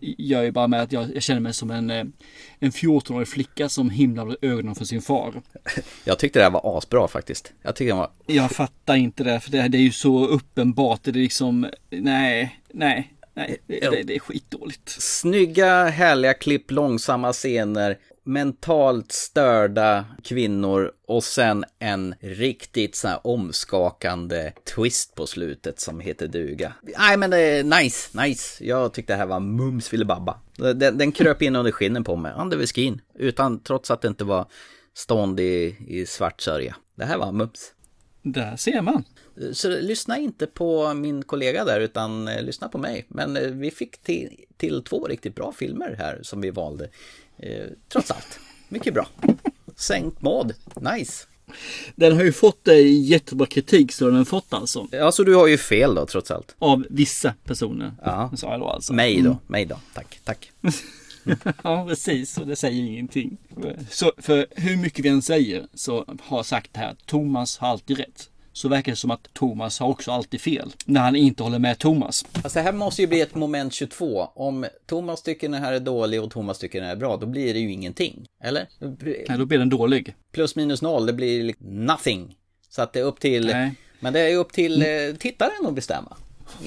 [0.00, 2.04] Gör ju bara med att jag, jag känner mig som en, eh,
[2.58, 5.42] en 14-årig flicka som himlade ögonen för sin far.
[6.04, 7.52] Jag tyckte det här var asbra faktiskt.
[7.62, 8.10] Jag tyckte det var...
[8.26, 11.00] Jag fattar inte det, för det, det är ju så uppenbart.
[11.02, 13.12] Det är liksom, nej, nej.
[13.34, 14.88] Nej, det, det, det är skitdåligt.
[14.88, 24.52] Snygga, härliga klipp, långsamma scener, mentalt störda kvinnor och sen en riktigt så här omskakande
[24.74, 26.72] twist på slutet som heter duga.
[26.98, 28.64] Nej men det är nice, nice.
[28.64, 30.40] Jag tyckte det här var mums filibabba.
[30.56, 33.00] Den, den kröp in under skinnen på mig, under skin.
[33.18, 34.46] Utan, trots att det inte var
[34.94, 36.76] stånd i, i svart sörja.
[36.94, 37.72] Det här var mums.
[38.22, 39.04] Där ser man.
[39.52, 43.04] Så lyssna inte på min kollega där utan eh, lyssna på mig.
[43.08, 46.88] Men eh, vi fick till, till två riktigt bra filmer här som vi valde.
[47.38, 48.38] Eh, trots allt.
[48.68, 49.08] Mycket bra.
[49.76, 50.54] Sänkt mod.
[50.80, 51.26] Nice.
[51.96, 52.68] Den har ju fått
[53.02, 54.88] jättebra kritik så den har fått alltså.
[54.90, 56.54] Ja, så du har ju fel då trots allt.
[56.58, 57.92] Av vissa personer.
[58.04, 58.30] Ja.
[58.36, 58.92] Sa jag då alltså.
[58.92, 59.30] Mig då.
[59.30, 59.36] Mm.
[59.46, 59.80] Mig då.
[59.94, 60.20] Tack.
[60.24, 60.52] Tack.
[61.62, 62.38] ja, precis.
[62.38, 63.38] Och det säger ingenting.
[63.90, 66.96] Så för hur mycket vi än säger så har sagt det här.
[67.06, 71.00] Thomas har alltid rätt så verkar det som att Thomas har också alltid fel när
[71.00, 72.24] han inte håller med Thomas.
[72.32, 74.28] Alltså det här måste ju bli ett moment 22.
[74.34, 77.26] Om Thomas tycker den här är dålig och Thomas tycker den här är bra, då
[77.26, 78.26] blir det ju ingenting.
[78.44, 78.68] Eller?
[79.28, 80.14] Nej, då blir den dålig.
[80.32, 82.36] Plus minus noll, det blir nothing.
[82.68, 83.74] Så att det är upp till, Nej.
[84.00, 84.88] men det är upp till eh,
[85.18, 86.16] tittaren att bestämma.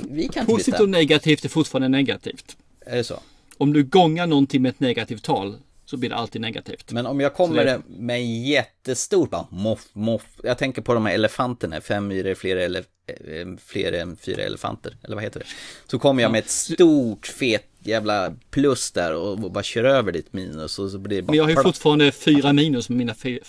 [0.10, 2.58] Vi kan inte Positivt och negativt är fortfarande negativt.
[2.86, 3.20] Är det så?
[3.58, 5.58] Om du gångar någonting med ett negativt tal
[5.96, 6.92] så blir det alltid negativt.
[6.92, 7.82] Men om jag kommer det...
[7.88, 10.26] med en jättestor, bara moff, moff.
[10.44, 14.98] Jag tänker på de här elefanterna, fem myror, fler, ele, eh, fler än fyra elefanter,
[15.04, 15.46] eller vad heter det?
[15.88, 20.34] Så kommer jag med ett stort, fet jävla plus där och bara kör över ditt
[20.34, 21.32] minus och så blir det bara...
[21.32, 23.40] Men jag har ju fortfarande fyra minus med mina fem,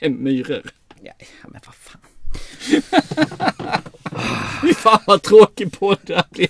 [0.00, 0.70] fem myror.
[1.02, 2.00] Ja, men vad fan.
[4.62, 6.48] Fy fan vad tråkig podd det här blev.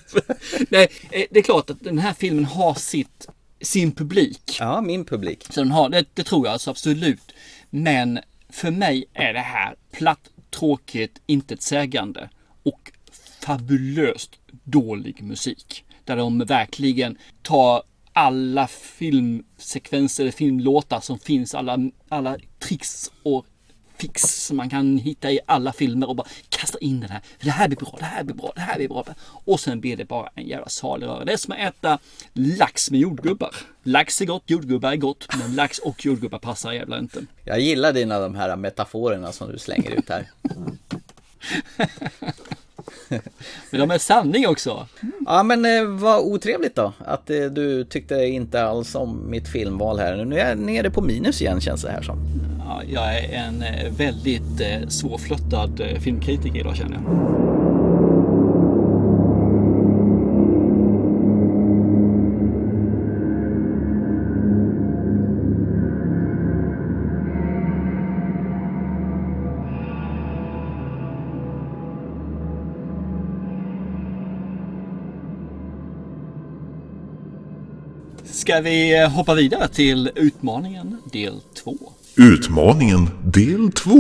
[0.69, 3.29] Nej, eh, det är klart att den här filmen har sitt
[3.63, 4.57] sin publik.
[4.61, 5.45] Ja, min publik.
[5.51, 7.33] Så den har, det, det tror jag alltså absolut.
[7.71, 12.31] Men för mig är det här platt, tråkigt, intetsägande
[12.63, 12.93] och
[13.43, 14.31] fabulöst
[14.65, 15.85] dålig musik.
[16.05, 17.83] Där de verkligen tar
[18.13, 23.47] alla filmsekvenser, filmlåtar som finns, alla, alla tricks och
[24.03, 27.21] fix som man kan hitta i alla filmer och bara kasta in den här.
[27.41, 29.05] det här blir bra, det här blir bra, det här blir bra.
[29.45, 31.25] Och sen blir det bara en jävla salig röra.
[31.25, 31.99] Det är som att äta
[32.33, 33.55] lax med jordgubbar.
[33.83, 37.27] Lax är gott, jordgubbar är gott, men lax och jordgubbar passar jävla inte.
[37.45, 40.31] Jag gillar dina de här metaforerna som du slänger ut här.
[43.71, 44.87] men de är sanning också.
[45.27, 49.99] Ja men eh, vad otrevligt då att eh, du tyckte inte alls om mitt filmval
[49.99, 50.25] här.
[50.25, 52.19] Nu är jag nere på minus igen känns det här som.
[52.59, 57.62] Ja, jag är en eh, väldigt svårflörtad filmkritiker idag känner jag.
[78.43, 81.77] Ska vi eh, hoppa vidare till utmaningen del 2?
[82.17, 83.91] Utmaningen del 2.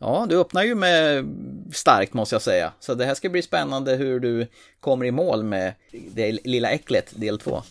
[0.00, 1.26] Ja, du öppnar ju med
[1.72, 2.72] starkt måste jag säga.
[2.80, 4.46] Så det här ska bli spännande hur du
[4.80, 5.74] kommer i mål med
[6.14, 7.62] det lilla äcklet del 2.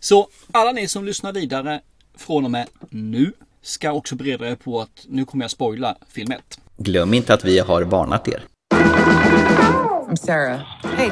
[0.00, 1.80] Så alla ni som lyssnar vidare
[2.16, 3.32] från och med nu
[3.62, 6.40] ska också bereda er på att nu kommer jag spoila film 1.
[6.76, 8.42] Glöm inte att vi har varnat er.
[10.08, 10.60] I'm Sarah.
[10.96, 11.10] Hey,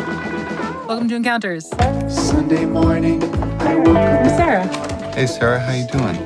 [0.89, 1.65] welcome to Encounters.
[2.31, 3.50] Sunday morning.
[3.71, 5.15] I'm Sarah.
[5.15, 6.17] Hey, Sarah, how you doing?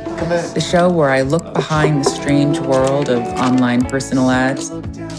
[0.55, 4.71] The show where I look behind the strange world of online personal ads.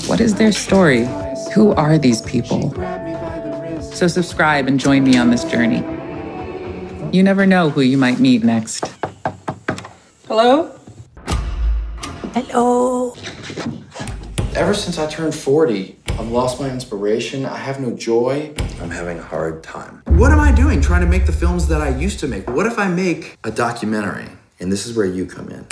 [0.07, 1.07] What is their story?
[1.53, 2.71] Who are these people?
[3.79, 5.83] So subscribe and join me on this journey.
[7.15, 8.91] You never know who you might meet next.
[10.27, 10.75] Hello?
[12.33, 13.13] Hello.
[14.55, 17.45] Ever since I turned 40, I've lost my inspiration.
[17.45, 18.53] I have no joy.
[18.79, 20.01] I'm having a hard time.
[20.07, 22.49] What am I doing trying to make the films that I used to make?
[22.49, 24.29] What if I make a documentary?
[24.61, 25.67] And this is where you come in.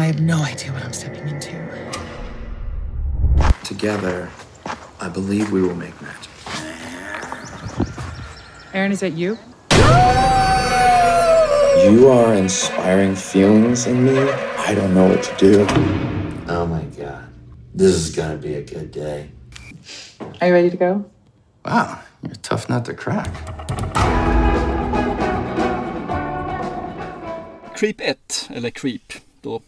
[0.00, 1.54] I have no idea what I'm stepping into.
[3.62, 4.28] Together,
[5.00, 6.30] I believe we will make magic.
[8.74, 9.38] Aaron, is that you?
[11.88, 14.18] You are inspiring feelings in me.
[14.18, 16.23] I don't know what to do.
[16.64, 17.24] Oh my god.
[17.74, 19.30] This is gonna be a good day.
[20.40, 21.04] Are you ready to go?
[21.64, 23.28] Wow, you're a tough nut to crack.
[27.76, 29.12] Creep 1, eller Creep,
[29.42, 29.60] då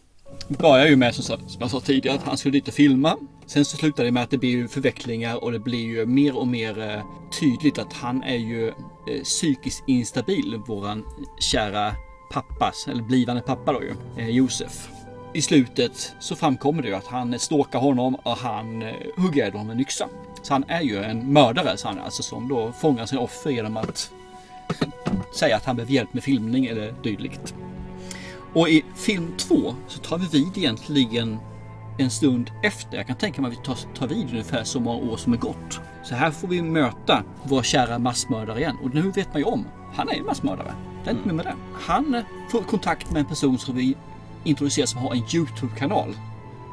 [0.47, 3.17] börjar ju med som, som jag sa tidigare att han skulle dit och filma.
[3.45, 6.37] Sen så slutar det med att det blir ju förvecklingar och det blir ju mer
[6.37, 7.01] och mer eh,
[7.39, 11.03] tydligt att han är ju eh, psykiskt instabil, våran
[11.39, 11.95] kära
[12.31, 14.89] pappas, eller blivande pappa då ju, eh, Josef.
[15.37, 19.51] I slutet så framkommer det ju att han stalkar honom och han eh, hugger ihjäl
[19.51, 20.07] honom med en yxa.
[20.41, 23.77] Så han är ju en mördare, så han, alltså som då fångar sina offer genom
[23.77, 24.11] att
[25.35, 27.55] säga att han behöver hjälp med filmning eller dylikt.
[28.53, 31.37] Och i film två så tar vi vid egentligen
[31.97, 32.97] en stund efter.
[32.97, 35.37] Jag kan tänka mig att vi tar, tar vid ungefär så många år som är
[35.37, 35.79] gått.
[36.03, 38.77] Så här får vi möta vår kära massmördare igen.
[38.83, 40.73] Och nu vet man ju om, han är en massmördare.
[41.03, 41.55] Det är inte med det.
[41.73, 43.95] Han får kontakt med en person som vi
[44.43, 46.15] introduceras som har en Youtube-kanal.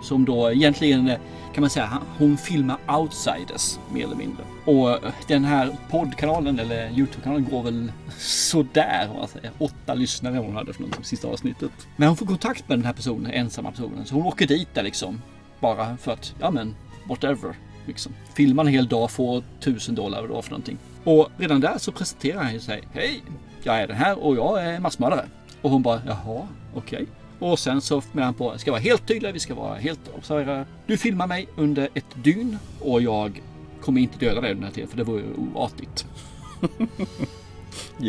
[0.02, 1.18] Som då egentligen eh,
[1.54, 4.44] kan man säga, hon filmar outsiders mer eller mindre.
[4.64, 9.50] Och eh, den här poddkanalen eller Youtube-kanalen går väl sådär om man säger.
[9.58, 11.70] Åtta lyssnare hon hade för sista avsnittet.
[11.96, 14.06] Men hon får kontakt med den här personen, ensamma personen.
[14.06, 15.22] Så hon åker dit där liksom.
[15.60, 16.74] Bara för att, ja men,
[17.08, 17.54] whatever.
[17.86, 18.12] Liksom.
[18.34, 20.78] Filmar en hel dag, får tusen dollar då för någonting.
[21.04, 22.82] Och redan där så presenterar han sig.
[22.92, 23.22] Hej,
[23.62, 25.26] jag är den här och jag är massmördare.
[25.62, 27.02] Och hon bara, jaha, okej.
[27.02, 27.06] Okay.
[27.44, 30.66] Och sen så menar han på, ska vara helt tydliga, vi ska vara helt observera.
[30.86, 33.42] Du filmar mig under ett dygn och jag
[33.80, 35.22] kommer inte döda dig under den här tiden för det vore
[35.54, 36.06] oartigt.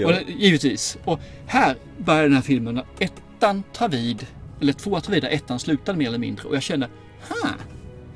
[0.05, 0.97] och det, givetvis.
[1.05, 4.27] Och här börjar den här filmen ettan tar vid,
[4.61, 6.47] eller tvåan tar vid där ettan slutade mer eller mindre.
[6.47, 7.55] Och jag känner, här,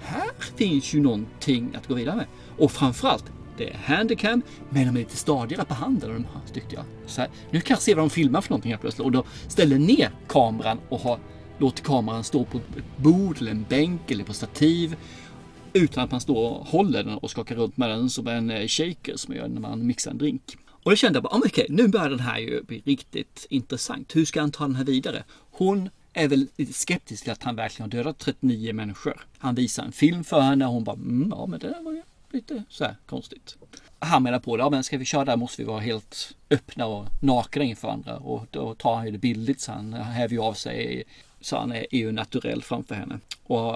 [0.01, 2.25] här finns ju någonting att gå vidare med.
[2.57, 3.25] Och framförallt,
[3.59, 6.85] det är handicam, men de är lite stadigare på handen de här, tyckte jag.
[7.05, 9.05] Så här, nu kan jag se vad de filmar för någonting helt plötsligt.
[9.05, 11.19] Och då ställer ner kameran och har,
[11.57, 14.95] låter kameran stå på ett bord eller en bänk eller på stativ.
[15.73, 18.67] Utan att man står och håller den och skakar runt med den som en eh,
[18.67, 20.57] shaker som man gör när man mixar en drink.
[20.83, 23.47] Och då kände jag bara, ah, okej, okej, nu börjar den här ju bli riktigt
[23.49, 24.15] intressant.
[24.15, 25.23] Hur ska han ta den här vidare?
[25.51, 29.21] Hon är väl lite skeptisk till att han verkligen har dödat 39 människor.
[29.37, 31.91] Han visar en film för henne och hon bara, mm, ja men det där var
[31.91, 32.01] ju
[32.31, 33.57] lite så här konstigt.
[33.99, 36.85] Han menar på det, ja men ska vi köra där måste vi vara helt öppna
[36.85, 40.41] och nakna inför varandra och då tar han ju det billigt så han häver ju
[40.41, 41.03] av sig
[41.41, 43.19] så han är ju naturell framför henne.
[43.43, 43.75] Och,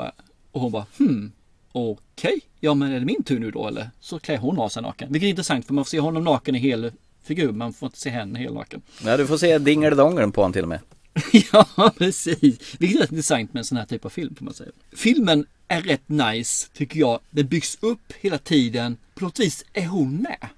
[0.52, 1.32] och hon bara hmm,
[1.72, 2.40] okej, okay.
[2.60, 3.90] ja men är det min tur nu då eller?
[4.00, 5.14] Så klär hon av sig naken.
[5.14, 6.92] Vilket är intressant för man får se honom naken i hel
[7.24, 8.82] figur, man får inte se henne helt naken.
[9.06, 10.80] Ja, du får se dingeldongeln på honom till och med.
[11.52, 12.76] ja, precis.
[12.80, 14.72] Vilket är intressant med en sån här typ av film får man säga.
[14.92, 17.20] Filmen är rätt nice tycker jag.
[17.30, 18.98] Det byggs upp hela tiden.
[19.16, 20.50] På något vis är hon med.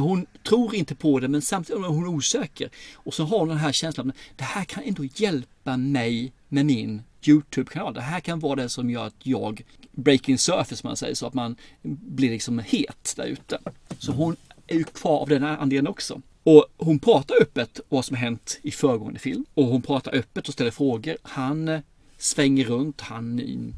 [0.00, 2.70] Hon tror inte på det men samtidigt är hon osäker.
[2.94, 4.12] Och så har hon den här känslan.
[4.36, 7.94] Det här kan ändå hjälpa mig med min Youtube-kanal.
[7.94, 9.62] Det här kan vara det som gör att jag
[9.92, 13.58] breaking surface som man säger så att man blir liksom het där ute.
[13.98, 14.36] Så hon
[14.66, 16.22] är ju kvar av den här anledningen också.
[16.42, 19.44] Och hon pratar öppet vad som hänt i föregående film.
[19.54, 21.16] Och hon pratar öppet och ställer frågor.
[21.22, 21.80] Han eh,
[22.18, 23.00] svänger runt.
[23.00, 23.74] Han mm,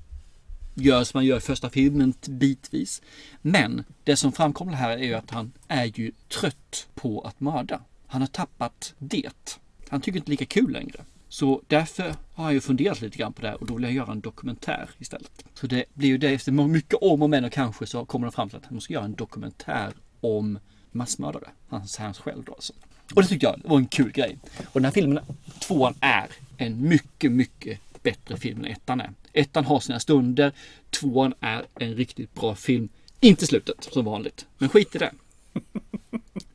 [0.82, 3.02] gör som man gör i första filmen bitvis.
[3.42, 7.80] Men det som framkommer här är ju att han är ju trött på att mörda.
[8.06, 9.58] Han har tappat det.
[9.88, 11.04] Han tycker inte lika kul längre.
[11.28, 13.92] Så därför har jag ju funderat lite grann på det här och då vill jag
[13.92, 15.44] göra en dokumentär istället.
[15.54, 18.32] Så det blir ju det efter mycket om och men och kanske så kommer de
[18.32, 20.58] fram till att han måste göra en dokumentär om
[20.92, 21.48] massmördare.
[21.68, 22.72] Hans, hans själv då alltså.
[23.14, 24.38] Och det tyckte jag var en kul grej.
[24.66, 25.24] Och den här filmen,
[25.58, 26.26] tvåan, är
[26.56, 29.12] en mycket, mycket bättre film än ettan är.
[29.32, 30.52] Ettan har sina stunder,
[30.90, 32.88] tvåan är en riktigt bra film.
[33.20, 35.12] Inte slutet som vanligt, men skit i det.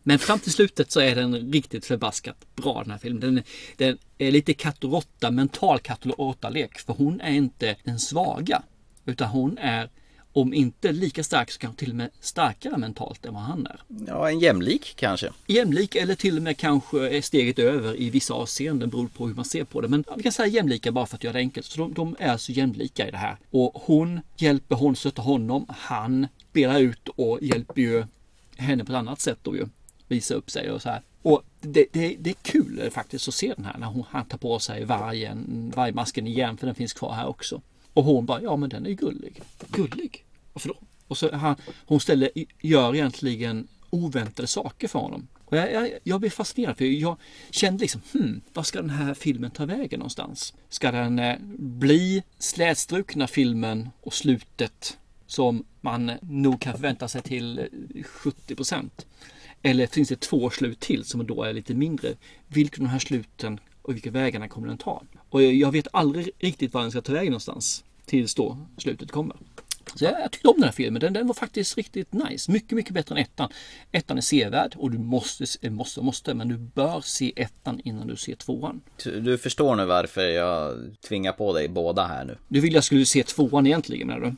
[0.08, 3.22] Men fram till slutet så är den riktigt förbaskat bra den här filmen.
[3.22, 3.44] Den,
[3.78, 6.78] den är lite katt och råtta, mental katt och råtta-lek.
[6.80, 8.64] För hon är inte den svaga.
[9.06, 9.90] Utan hon är,
[10.36, 13.80] om inte lika stark så kanske till och med starkare mentalt än vad han är.
[14.08, 15.30] Ja, en jämlik kanske.
[15.48, 19.36] Jämlik eller till och med kanske är steget över i vissa avseenden beroende på hur
[19.36, 19.88] man ser på det.
[19.88, 21.66] Men vi kan säga jämlika bara för att göra det enkelt.
[21.66, 23.38] Så de, de är alltså jämlika i det här.
[23.52, 25.66] Och hon hjälper hon stöttar honom.
[25.70, 28.06] Han spelar ut och hjälper ju
[28.58, 29.66] henne på ett annat sätt då ju.
[30.08, 31.02] Visa upp sig och så här.
[31.22, 34.38] Och det, det, det är kul faktiskt att se den här när hon, han tar
[34.38, 37.62] på sig vargen, vargmasken igen för den finns kvar här också.
[37.94, 39.42] Och hon bara, ja men den är ju gullig.
[39.68, 40.25] Gullig?
[40.56, 40.78] Varför då?
[41.08, 42.30] Och så han, hon ställer,
[42.62, 45.28] gör egentligen oväntade saker för honom.
[45.46, 47.18] Och jag, jag, jag blev fascinerad för jag
[47.50, 50.54] kände liksom, hmm, vad ska den här filmen ta vägen någonstans?
[50.70, 54.98] Ska den eh, bli slätstrukna filmen och slutet
[55.28, 59.06] som man nog kan förvänta sig till eh, 70 procent?
[59.62, 62.14] Eller finns det två slut till som då är lite mindre?
[62.48, 65.04] Vilka de här sluten och vilka vägarna kommer den ta?
[65.30, 69.38] Och jag vet aldrig riktigt var den ska ta vägen någonstans tills då slutet kommer.
[69.96, 71.00] Så jag, jag tyckte om den här filmen.
[71.00, 72.52] Den, den var faktiskt riktigt nice.
[72.52, 73.50] Mycket, mycket bättre än ettan.
[73.92, 78.16] Ettan är sevärd och du måste, måste, måste, men du bör se ettan innan du
[78.16, 78.82] ser tvåan.
[79.04, 80.76] Du förstår nu varför jag
[81.08, 82.38] tvingar på dig båda här nu.
[82.48, 84.36] Du ville jag skulle se tvåan egentligen menar du?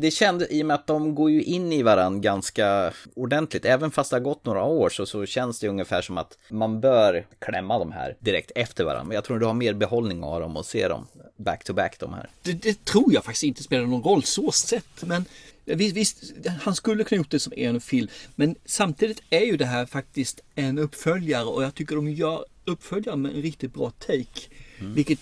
[0.00, 3.64] Det kändes, i och med att de går ju in i varandra ganska ordentligt.
[3.64, 6.80] Även fast det har gått några år så, så känns det ungefär som att man
[6.80, 9.04] bör klämma de här direkt efter varandra.
[9.04, 11.06] Men jag tror du har mer behållning av dem och se dem
[11.36, 12.30] back to back de här.
[12.42, 15.02] Det, det tror jag faktiskt inte spelar någon roll så sett.
[15.02, 15.24] Men
[15.64, 18.08] visst, visst, han skulle kunna gjort det som en film.
[18.34, 23.16] Men samtidigt är ju det här faktiskt en uppföljare och jag tycker de gör uppföljare
[23.16, 24.48] med en riktigt bra take.
[24.78, 24.94] Mm.
[24.94, 25.18] Vilket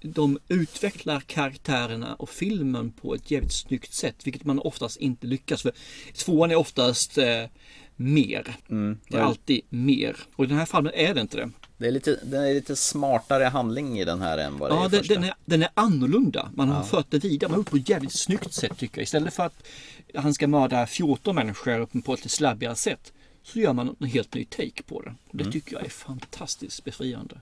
[0.00, 4.16] de utvecklar karaktärerna och filmen på ett jävligt snyggt sätt.
[4.24, 5.72] Vilket man oftast inte lyckas för.
[6.14, 7.44] Tvåan är oftast eh,
[7.96, 8.56] mer.
[8.70, 8.98] Mm.
[9.08, 10.16] Det är alltid mer.
[10.36, 11.50] Och i den här fallen är det inte det.
[11.78, 14.82] Det är lite, det är lite smartare handling i den här än vad det ja,
[14.84, 15.14] är i den, första.
[15.14, 16.50] den, är, den är annorlunda.
[16.54, 16.82] Man har Ja.
[16.84, 17.48] fört det vidare.
[17.48, 19.02] Man har gjort på ett jävligt snyggt sätt tycker jag.
[19.02, 19.66] Istället för att
[20.14, 23.12] han ska mörda 14 människor på ett lite slabbigare sätt.
[23.52, 25.14] Så gör man en helt ny take på det.
[25.32, 25.52] Det Mm.
[25.52, 27.40] tycker jag är fantastiskt befriande.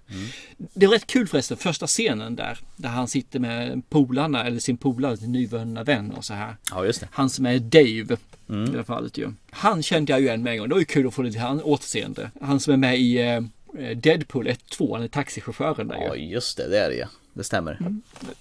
[0.74, 2.58] Det är rätt kul förresten, första scenen där.
[2.76, 6.56] Där han sitter med polarna, eller sin polare, sin nyvunna vän och så här.
[6.70, 7.08] Ja, just det.
[7.12, 8.16] Han som är Dave
[8.48, 8.74] Mm.
[8.74, 9.32] i det fallet ju.
[9.50, 10.68] Han kände jag ju igen med en gång.
[10.68, 12.30] Det var ju kul att få lite han återseende.
[12.40, 13.18] Han som är med i
[13.78, 16.04] eh, Deadpool 1-2, han är taxichauffören där ju.
[16.04, 17.04] Ja, just det, det är det ju.
[17.34, 17.78] Det stämmer.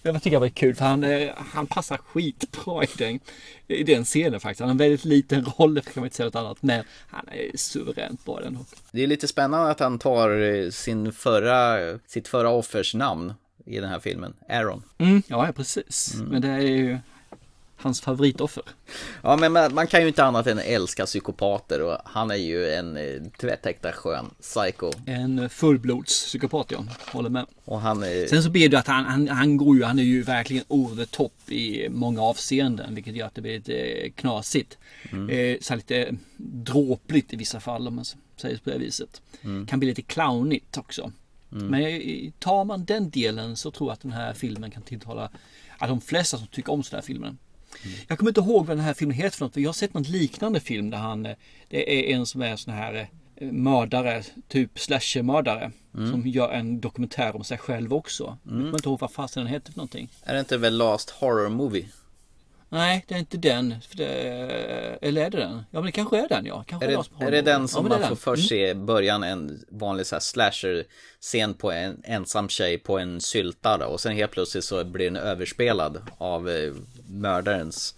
[0.01, 3.19] Jag tycker det var kul för han, eh, han passar skitbra i den,
[3.67, 4.59] i den scenen faktiskt.
[4.59, 6.57] Han har en väldigt liten roll, kan man inte säga något annat.
[6.61, 8.57] Men han är suveränt bra den.
[8.91, 11.77] Det är lite spännande att han tar eh, sin förra,
[12.07, 13.33] sitt förra offers namn
[13.65, 14.83] i den här filmen, Aaron.
[14.97, 16.15] Mm, ja, precis.
[16.27, 16.97] Men det är ju
[17.83, 18.63] hans favoritoffer.
[19.21, 22.69] Ja, men man, man kan ju inte annat än älska psykopater och han är ju
[22.69, 24.91] en eh, tvättäkta skön psycho.
[25.05, 27.45] En fullblodspsykopat ja, håller med.
[27.65, 28.27] Och han är...
[28.27, 31.05] Sen så blir det att han, han, han går ju, han är ju verkligen over
[31.05, 32.95] the top i många avseenden.
[32.95, 34.77] Vilket gör att det blir lite knasigt.
[35.11, 35.29] Mm.
[35.29, 38.05] Eh, så lite dråpligt i vissa fall om man
[38.37, 39.21] säger på det viset.
[39.41, 39.67] Mm.
[39.67, 41.11] Kan bli lite clownigt också.
[41.51, 41.67] Mm.
[41.67, 45.29] Men eh, tar man den delen så tror jag att den här filmen kan tilltala
[45.79, 47.35] de flesta som tycker om sådana här filmer.
[48.07, 49.57] Jag kommer inte ihåg vad den här filmen heter för något.
[49.57, 51.35] Jag har sett något liknande film där han, eh,
[51.69, 55.71] det är en som är sån här eh, mördare, typ slashermördare.
[55.97, 56.11] Mm.
[56.11, 58.37] Som gör en dokumentär om sig själv också.
[58.43, 58.63] Jag Mm.
[58.65, 60.09] kommer inte ihåg vad fasen den heter för någonting.
[60.23, 61.85] Är det inte väl Last Horror Movie?
[62.73, 63.75] Nej, det är inte den.
[63.91, 64.05] Det,
[65.01, 65.53] eller är det den?
[65.55, 66.63] Ja, men det kanske är den ja.
[66.67, 68.17] Kanske Är det, är det den som Ja, man får den.
[68.17, 73.85] först se i början en vanlig så slasher-scen på en ensam tjej på en syltare
[73.85, 76.73] och sen helt plötsligt så blir den överspelad av eh,
[77.07, 77.95] mördarens,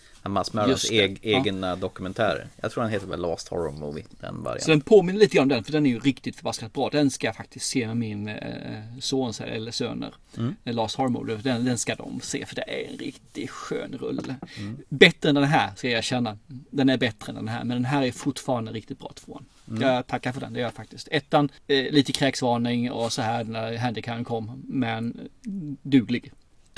[0.69, 1.37] Just det, eg, ja.
[1.37, 2.47] egna dokumentärer.
[2.61, 4.69] Jag tror den heter väl Last Horror Movie, den Så varianten.
[4.69, 6.89] den påminner lite grann om den, för den är ju riktigt förbaskat bra.
[6.89, 8.37] Den ska jag faktiskt se med min eh,
[8.99, 10.13] son eller söner.
[10.37, 10.55] Mm.
[10.63, 11.37] Eh, Lars Harmode.
[11.37, 14.35] Den, den ska de se, för det är en riktigt skön rulle.
[14.57, 14.77] Mm.
[14.89, 16.37] Bättre än den här, ska jag känna.
[16.47, 19.45] Den är bättre än den här, men den här är fortfarande riktigt bra tvåan.
[19.67, 19.81] Mm.
[19.81, 21.07] Jag tackar för den, det gör jag faktiskt.
[21.11, 25.29] Ettan, eh, lite kräksvarning och så här när handicapen kom, men
[25.81, 26.31] duglig.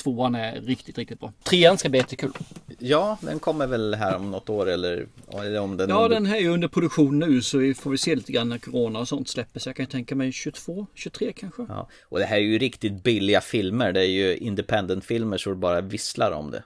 [0.03, 1.33] Tvåan är riktigt, riktigt bra.
[1.43, 2.31] Trean ska bli jättekul.
[2.79, 5.89] Ja, den kommer väl här om något år eller, eller om den...
[5.89, 8.49] Ja, den här är ju under produktion nu så vi får vi se lite grann
[8.49, 9.59] när corona och sånt släpper.
[9.59, 11.65] Så jag kan tänka mig 22, 23 kanske.
[11.69, 13.91] Ja, och det här är ju riktigt billiga filmer.
[13.91, 16.63] Det är ju independent-filmer så det bara visslar om det.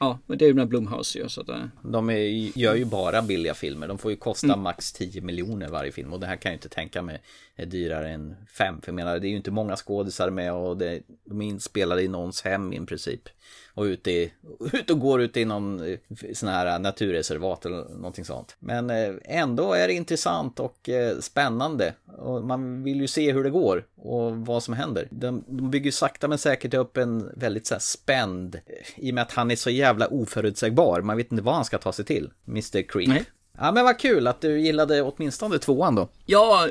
[0.00, 1.28] Ja, men det är ju med Blumhouse ju.
[1.28, 3.88] Så att, eh, De är, gör ju bara billiga filmer.
[3.88, 4.60] De får ju kosta Mm.
[4.60, 6.12] max 10 miljoner varje film.
[6.12, 7.22] Och det här kan jag inte tänka mig
[7.56, 10.76] är dyrare än fem, För jag menar, det är ju inte många skådisar med och
[10.76, 13.28] det, de är inspelade i någons hem i princip.
[13.74, 14.32] Och ute, i,
[14.72, 15.98] ut och går ute i någon eh,
[16.34, 18.56] sån här naturreservat eller någonting sånt.
[18.58, 21.94] Men eh, ändå är det intressant och eh, spännande.
[22.18, 25.08] Och man vill ju se hur det går och vad som händer.
[25.10, 28.60] De, de bygger ju sakta men säkert upp en väldigt så här spänd,
[28.96, 31.00] i och med att han är så jävla oförutsägbar.
[31.00, 32.82] Man vet inte vad han ska ta sig till, Mr.
[32.82, 33.08] Creep.
[33.08, 33.24] Nej.
[33.62, 36.08] Ja men vad kul att du gillade åtminstone tvåan då.
[36.26, 36.70] Jag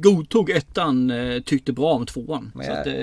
[0.00, 2.52] godtog ettan, eh, tyckte bra om tvåan.
[2.54, 2.94] Men Så att, eh,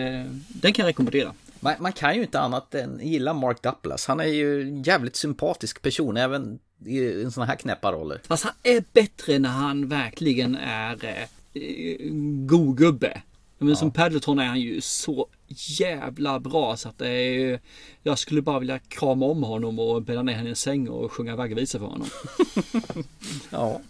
[0.48, 1.34] den kan jag rekommendera.
[1.60, 4.08] Man, man kan ju inte annat än gilla Mark Duplass.
[4.08, 8.22] Han är ju en jävligt sympatisk person även i en sån här knäppa roller.
[8.28, 11.24] Fast han är bättre när han verkligen är eh,
[11.64, 12.10] eh,
[12.46, 13.22] god gubbe.
[13.58, 17.60] Men som Paddleton är han ju så jävla bra så att det är
[18.04, 21.12] Jag skulle bara vilja krama om honom och bädda ner henne i en säng och
[21.12, 22.08] sjunga vaggvisor för honom.
[23.50, 23.82] Ja.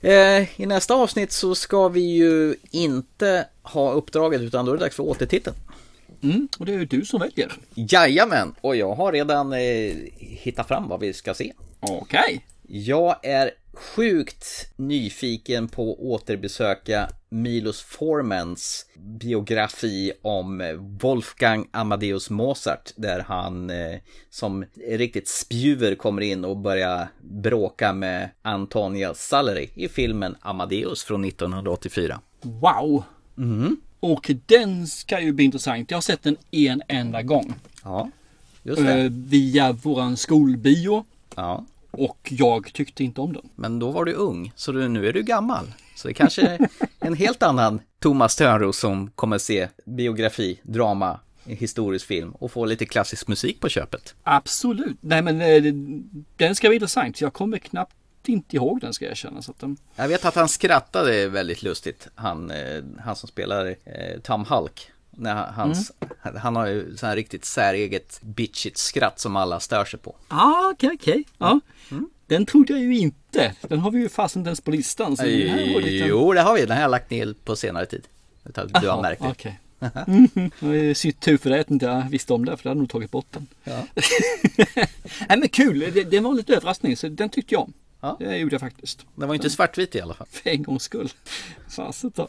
[0.00, 4.84] Eh, I nästa avsnitt så ska vi ju inte ha uppdraget utan då är det
[4.84, 5.56] dags för återtiteln.
[6.22, 7.52] Mm, och det är ju du som väljer.
[7.74, 11.52] Jajamän, och jag har redan eh, hittat fram vad vi ska se.
[11.80, 12.44] Okej.
[12.68, 23.20] Jag är sjukt nyfiken på att återbesöka Milos Formans biografi om Wolfgang Amadeus Mozart där
[23.20, 23.98] han eh,
[24.30, 31.24] som riktigt spjuver kommer in och börjar bråka med Antonia Salieri i filmen Amadeus från
[31.24, 32.20] 1984.
[32.40, 33.04] Wow!
[33.38, 33.76] Mm.
[34.00, 35.90] Och den ska ju bli intressant.
[35.90, 37.54] Jag har sett den en enda gång.
[37.84, 38.10] Ja,
[38.62, 39.00] just det.
[39.00, 41.04] Eh, via våran skolbio.
[41.34, 41.64] Ja.
[41.92, 43.48] Och jag tyckte inte om den.
[43.54, 45.72] Men då var du ung, så du, nu är du gammal.
[45.96, 46.68] Så det kanske är
[47.00, 52.86] en helt annan Thomas Törnros som kommer se biografi, drama, historisk film och få lite
[52.86, 54.14] klassisk musik på köpet.
[54.22, 54.96] Absolut.
[55.00, 55.62] Nej men eh,
[56.36, 57.20] den ska bli intressant.
[57.20, 57.94] Jag kommer knappt
[58.28, 59.42] inte ihåg den ska jag erkänna.
[59.42, 59.76] Så att den...
[59.96, 64.90] Jag vet att han skrattade väldigt lustigt, han, eh, han som spelar eh, Tom Hulk.
[65.16, 65.92] När han, hans,
[66.36, 70.16] han har ju så här riktigt säreget bitchigt skratt som alla stör sig på.
[70.28, 71.24] Ah, okej, okej.
[71.38, 71.60] Ja.
[72.26, 73.54] Den trodde jag ju inte.
[73.60, 75.16] Den har vi ju fastnat inte ens på listan.
[75.16, 76.06] Så det här var lite...
[76.06, 76.60] Jo, det har vi.
[76.60, 78.08] Den har jag lagt ner på senare tid.
[78.44, 79.28] Utan Du har märkt det.
[80.60, 82.80] Det är synd- tur för dig att inte jag visste om det, för det hade
[82.80, 83.46] nog tagit bort den.
[83.64, 83.86] Ja.
[85.28, 87.72] Nej men kul, det, det var en liten överraskning, så den tyckte jag om.
[88.02, 88.16] Ja.
[88.20, 89.06] Det gjorde jag faktiskt.
[89.14, 90.26] Den var inte svartvit i alla fall.
[90.30, 91.08] För en gångs skull.
[91.68, 92.28] Fasen ta.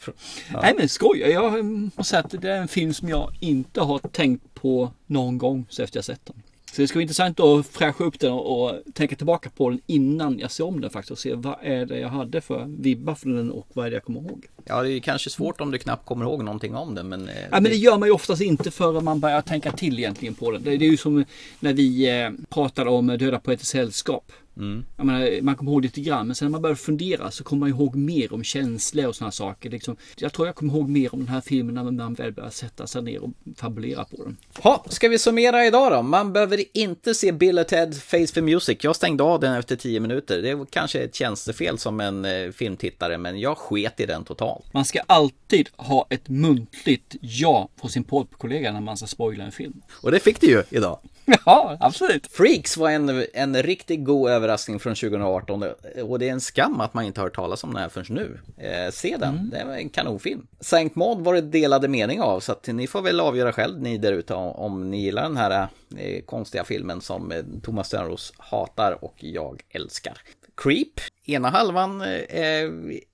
[0.62, 3.98] Nej men skoj, jag måste säga att det är en film som jag inte har
[3.98, 6.42] tänkt på någon gång så efter jag sett den.
[6.72, 9.80] Så det ska bli intressant att fräscha upp den och, och tänka tillbaka på den
[9.86, 13.14] innan jag ser om den faktiskt och se vad är det jag hade för vibbar
[13.14, 14.46] för den och vad är det jag kommer ihåg.
[14.64, 17.28] Ja, det är kanske svårt om du knappt kommer ihåg någonting om den, men...
[17.28, 20.34] eh, Ja, men det gör man ju oftast inte förrän man börjar tänka till egentligen
[20.34, 20.50] på.
[20.50, 21.24] Det det är ju som
[21.60, 24.32] när vi eh, pratade om Döda poeters sällskap.
[24.56, 24.84] Mm.
[24.96, 27.60] Jag menar, man kommer ihåg lite grann, men sen när man börjar fundera så kommer
[27.60, 29.70] man ihåg mer om känslor och sådana saker.
[29.70, 32.50] Liksom, jag tror jag kommer ihåg mer om den här filmen när man väl börjar
[32.50, 34.36] sätta sig ner och fabulera på den.
[34.58, 36.02] Ha, ska vi summera idag då?
[36.02, 38.78] Man behöver inte se Bill och Ted Face for Music.
[38.80, 40.42] Jag stängde av den efter 10 minuter.
[40.42, 44.64] Det var kanske ett tjänstefel som en eh, filmtittare, men jag sket i den totalt.
[44.72, 49.52] Man ska alltid ha ett muntligt ja från sin poddkollega när man ska spoila en
[49.52, 49.82] film.
[49.92, 50.98] Och det fick du ju idag.
[51.46, 52.26] Ja, absolut.
[52.26, 55.64] Freaks var en, en riktigt god överraskning från 2018
[56.02, 58.06] och det är en skam att man inte har hört talas om den här förrän
[58.14, 58.38] nu.
[58.64, 60.46] Eh, se den, det var en kanonfilm.
[60.60, 63.98] Sankt Maud var det delade mening av så att ni får väl avgöra själv ni
[63.98, 68.32] där ute om, om ni gillar den här eh, konstiga filmen som eh, Thomas Törnros
[68.38, 70.18] hatar och jag älskar.
[70.56, 72.64] Creep, ena halvan eh,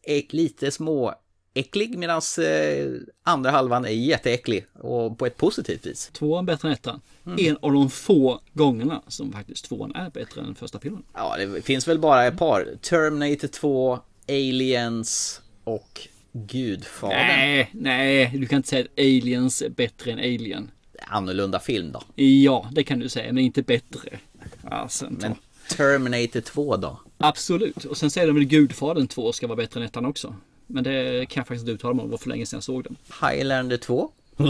[0.02, 1.14] är lite små
[1.55, 2.92] äcklig medan eh,
[3.22, 6.11] andra halvan är jätteäcklig och på ett positivt vis.
[6.12, 7.01] Tvåan bättre än ettan.
[7.38, 11.03] En av de få gångerna som faktiskt tvåan är bättre än första filmen.
[11.14, 12.68] Ja, det finns väl bara ett par.
[12.82, 13.98] Terminator 2,
[14.28, 17.26] Aliens och Gudfadern.
[17.26, 20.70] Nej, nej, du kan inte säga att Aliens är bättre än Alien.
[21.07, 22.24] Annorlunda film då.
[22.24, 24.18] Ja, det kan du säga, men inte bättre.
[24.64, 25.34] Alltså, Men
[25.76, 27.01] Terminator 2 då?
[27.18, 27.84] Absolut.
[27.84, 30.34] Och sen säger de väl Gudfadern 2 ska vara bättre än ettan också.
[30.70, 32.64] Men det kan jag faktiskt inte uttala mig om, det var för länge sedan jag
[32.64, 32.96] såg den.
[33.20, 34.10] Highlander 2?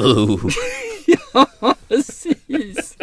[1.32, 2.96] ja, precis.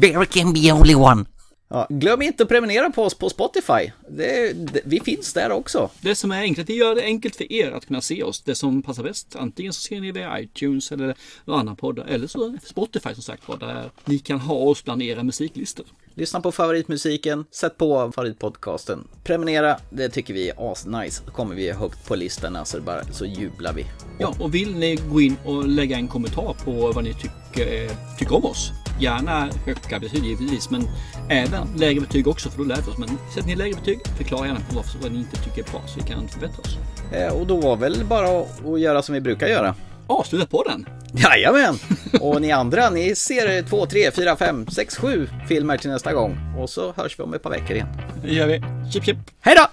[0.00, 1.24] There can be only one.
[1.68, 3.92] Ja, glöm inte att prenumerera på oss på Spotify.
[4.08, 5.90] Det, det, vi finns där också.
[6.00, 8.40] Det som är enkelt, det gör det enkelt för er att kunna se oss.
[8.40, 9.36] Det som passar bäst.
[9.36, 11.14] Antingen så ser ni via iTunes eller
[11.44, 11.98] någon annan podd.
[12.08, 15.86] Eller så Spotify som sagt var där ni kan ha oss bland era musiklistor.
[16.14, 19.08] Lyssna på favoritmusiken, sätt på favoritpodcasten.
[19.24, 21.22] Prenumerera, det tycker vi är asnice.
[21.26, 23.86] Då kommer vi högt på listorna så, det bara, så jublar vi.
[24.18, 28.34] Ja, och vill ni gå in och lägga en kommentar på vad ni tycker, tycker
[28.36, 30.82] om oss Gärna höga betyg givetvis, men
[31.28, 32.98] även lägre betyg också för då lär vi oss.
[32.98, 36.00] Men sätt ner lägre betyg, förklara gärna varför vad ni inte tycker är bra så
[36.00, 36.76] vi kan förbättra oss.
[37.12, 39.74] Eh, Och då var väl bara att göra som vi brukar göra.
[40.06, 40.86] Avsluta på den.
[41.14, 41.78] Jajamän!
[42.20, 46.38] Och ni andra, ni ser två, tre, fyra, fem, sex, sju filmer till nästa gång.
[46.58, 47.88] Och så hörs vi om ett par veckor igen.
[48.22, 48.62] Det gör vi.
[48.92, 49.16] Chip chip!
[49.40, 49.66] Hej då!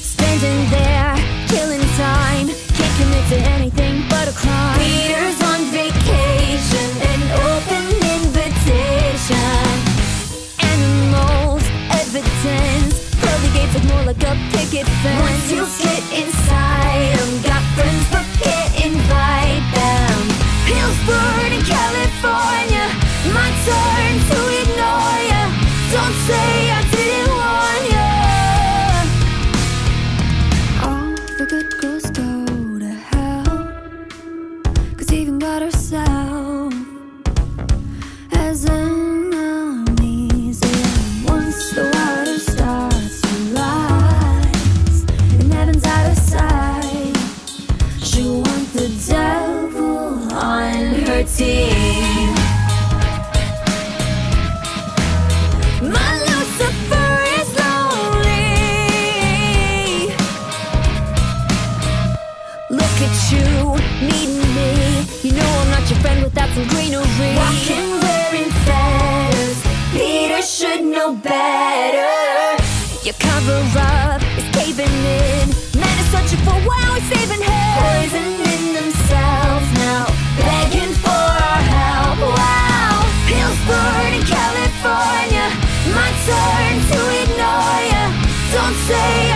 [0.00, 1.16] Standing there,
[1.48, 2.52] killing time.
[2.78, 4.78] Can't commit to anything but a crime.
[4.78, 7.84] Peter's on vacation, an open
[8.16, 9.68] invitation.
[10.74, 13.16] Animals, evidence.
[13.22, 15.20] Pearly gates look more like a picket fence.
[15.20, 18.37] Once you get inside 'em, got friends but
[35.18, 36.72] even got herself
[38.30, 38.87] as an
[71.14, 72.62] better.
[73.04, 75.48] Your cover up is caving in.
[75.80, 77.72] Men are searching for why we're saving him.
[77.80, 80.04] Poisoning themselves now,
[80.36, 82.18] begging for our help.
[82.36, 85.46] Wow, Hillsburn in California,
[85.96, 88.04] my turn to ignore ya.
[88.52, 89.27] Don't say.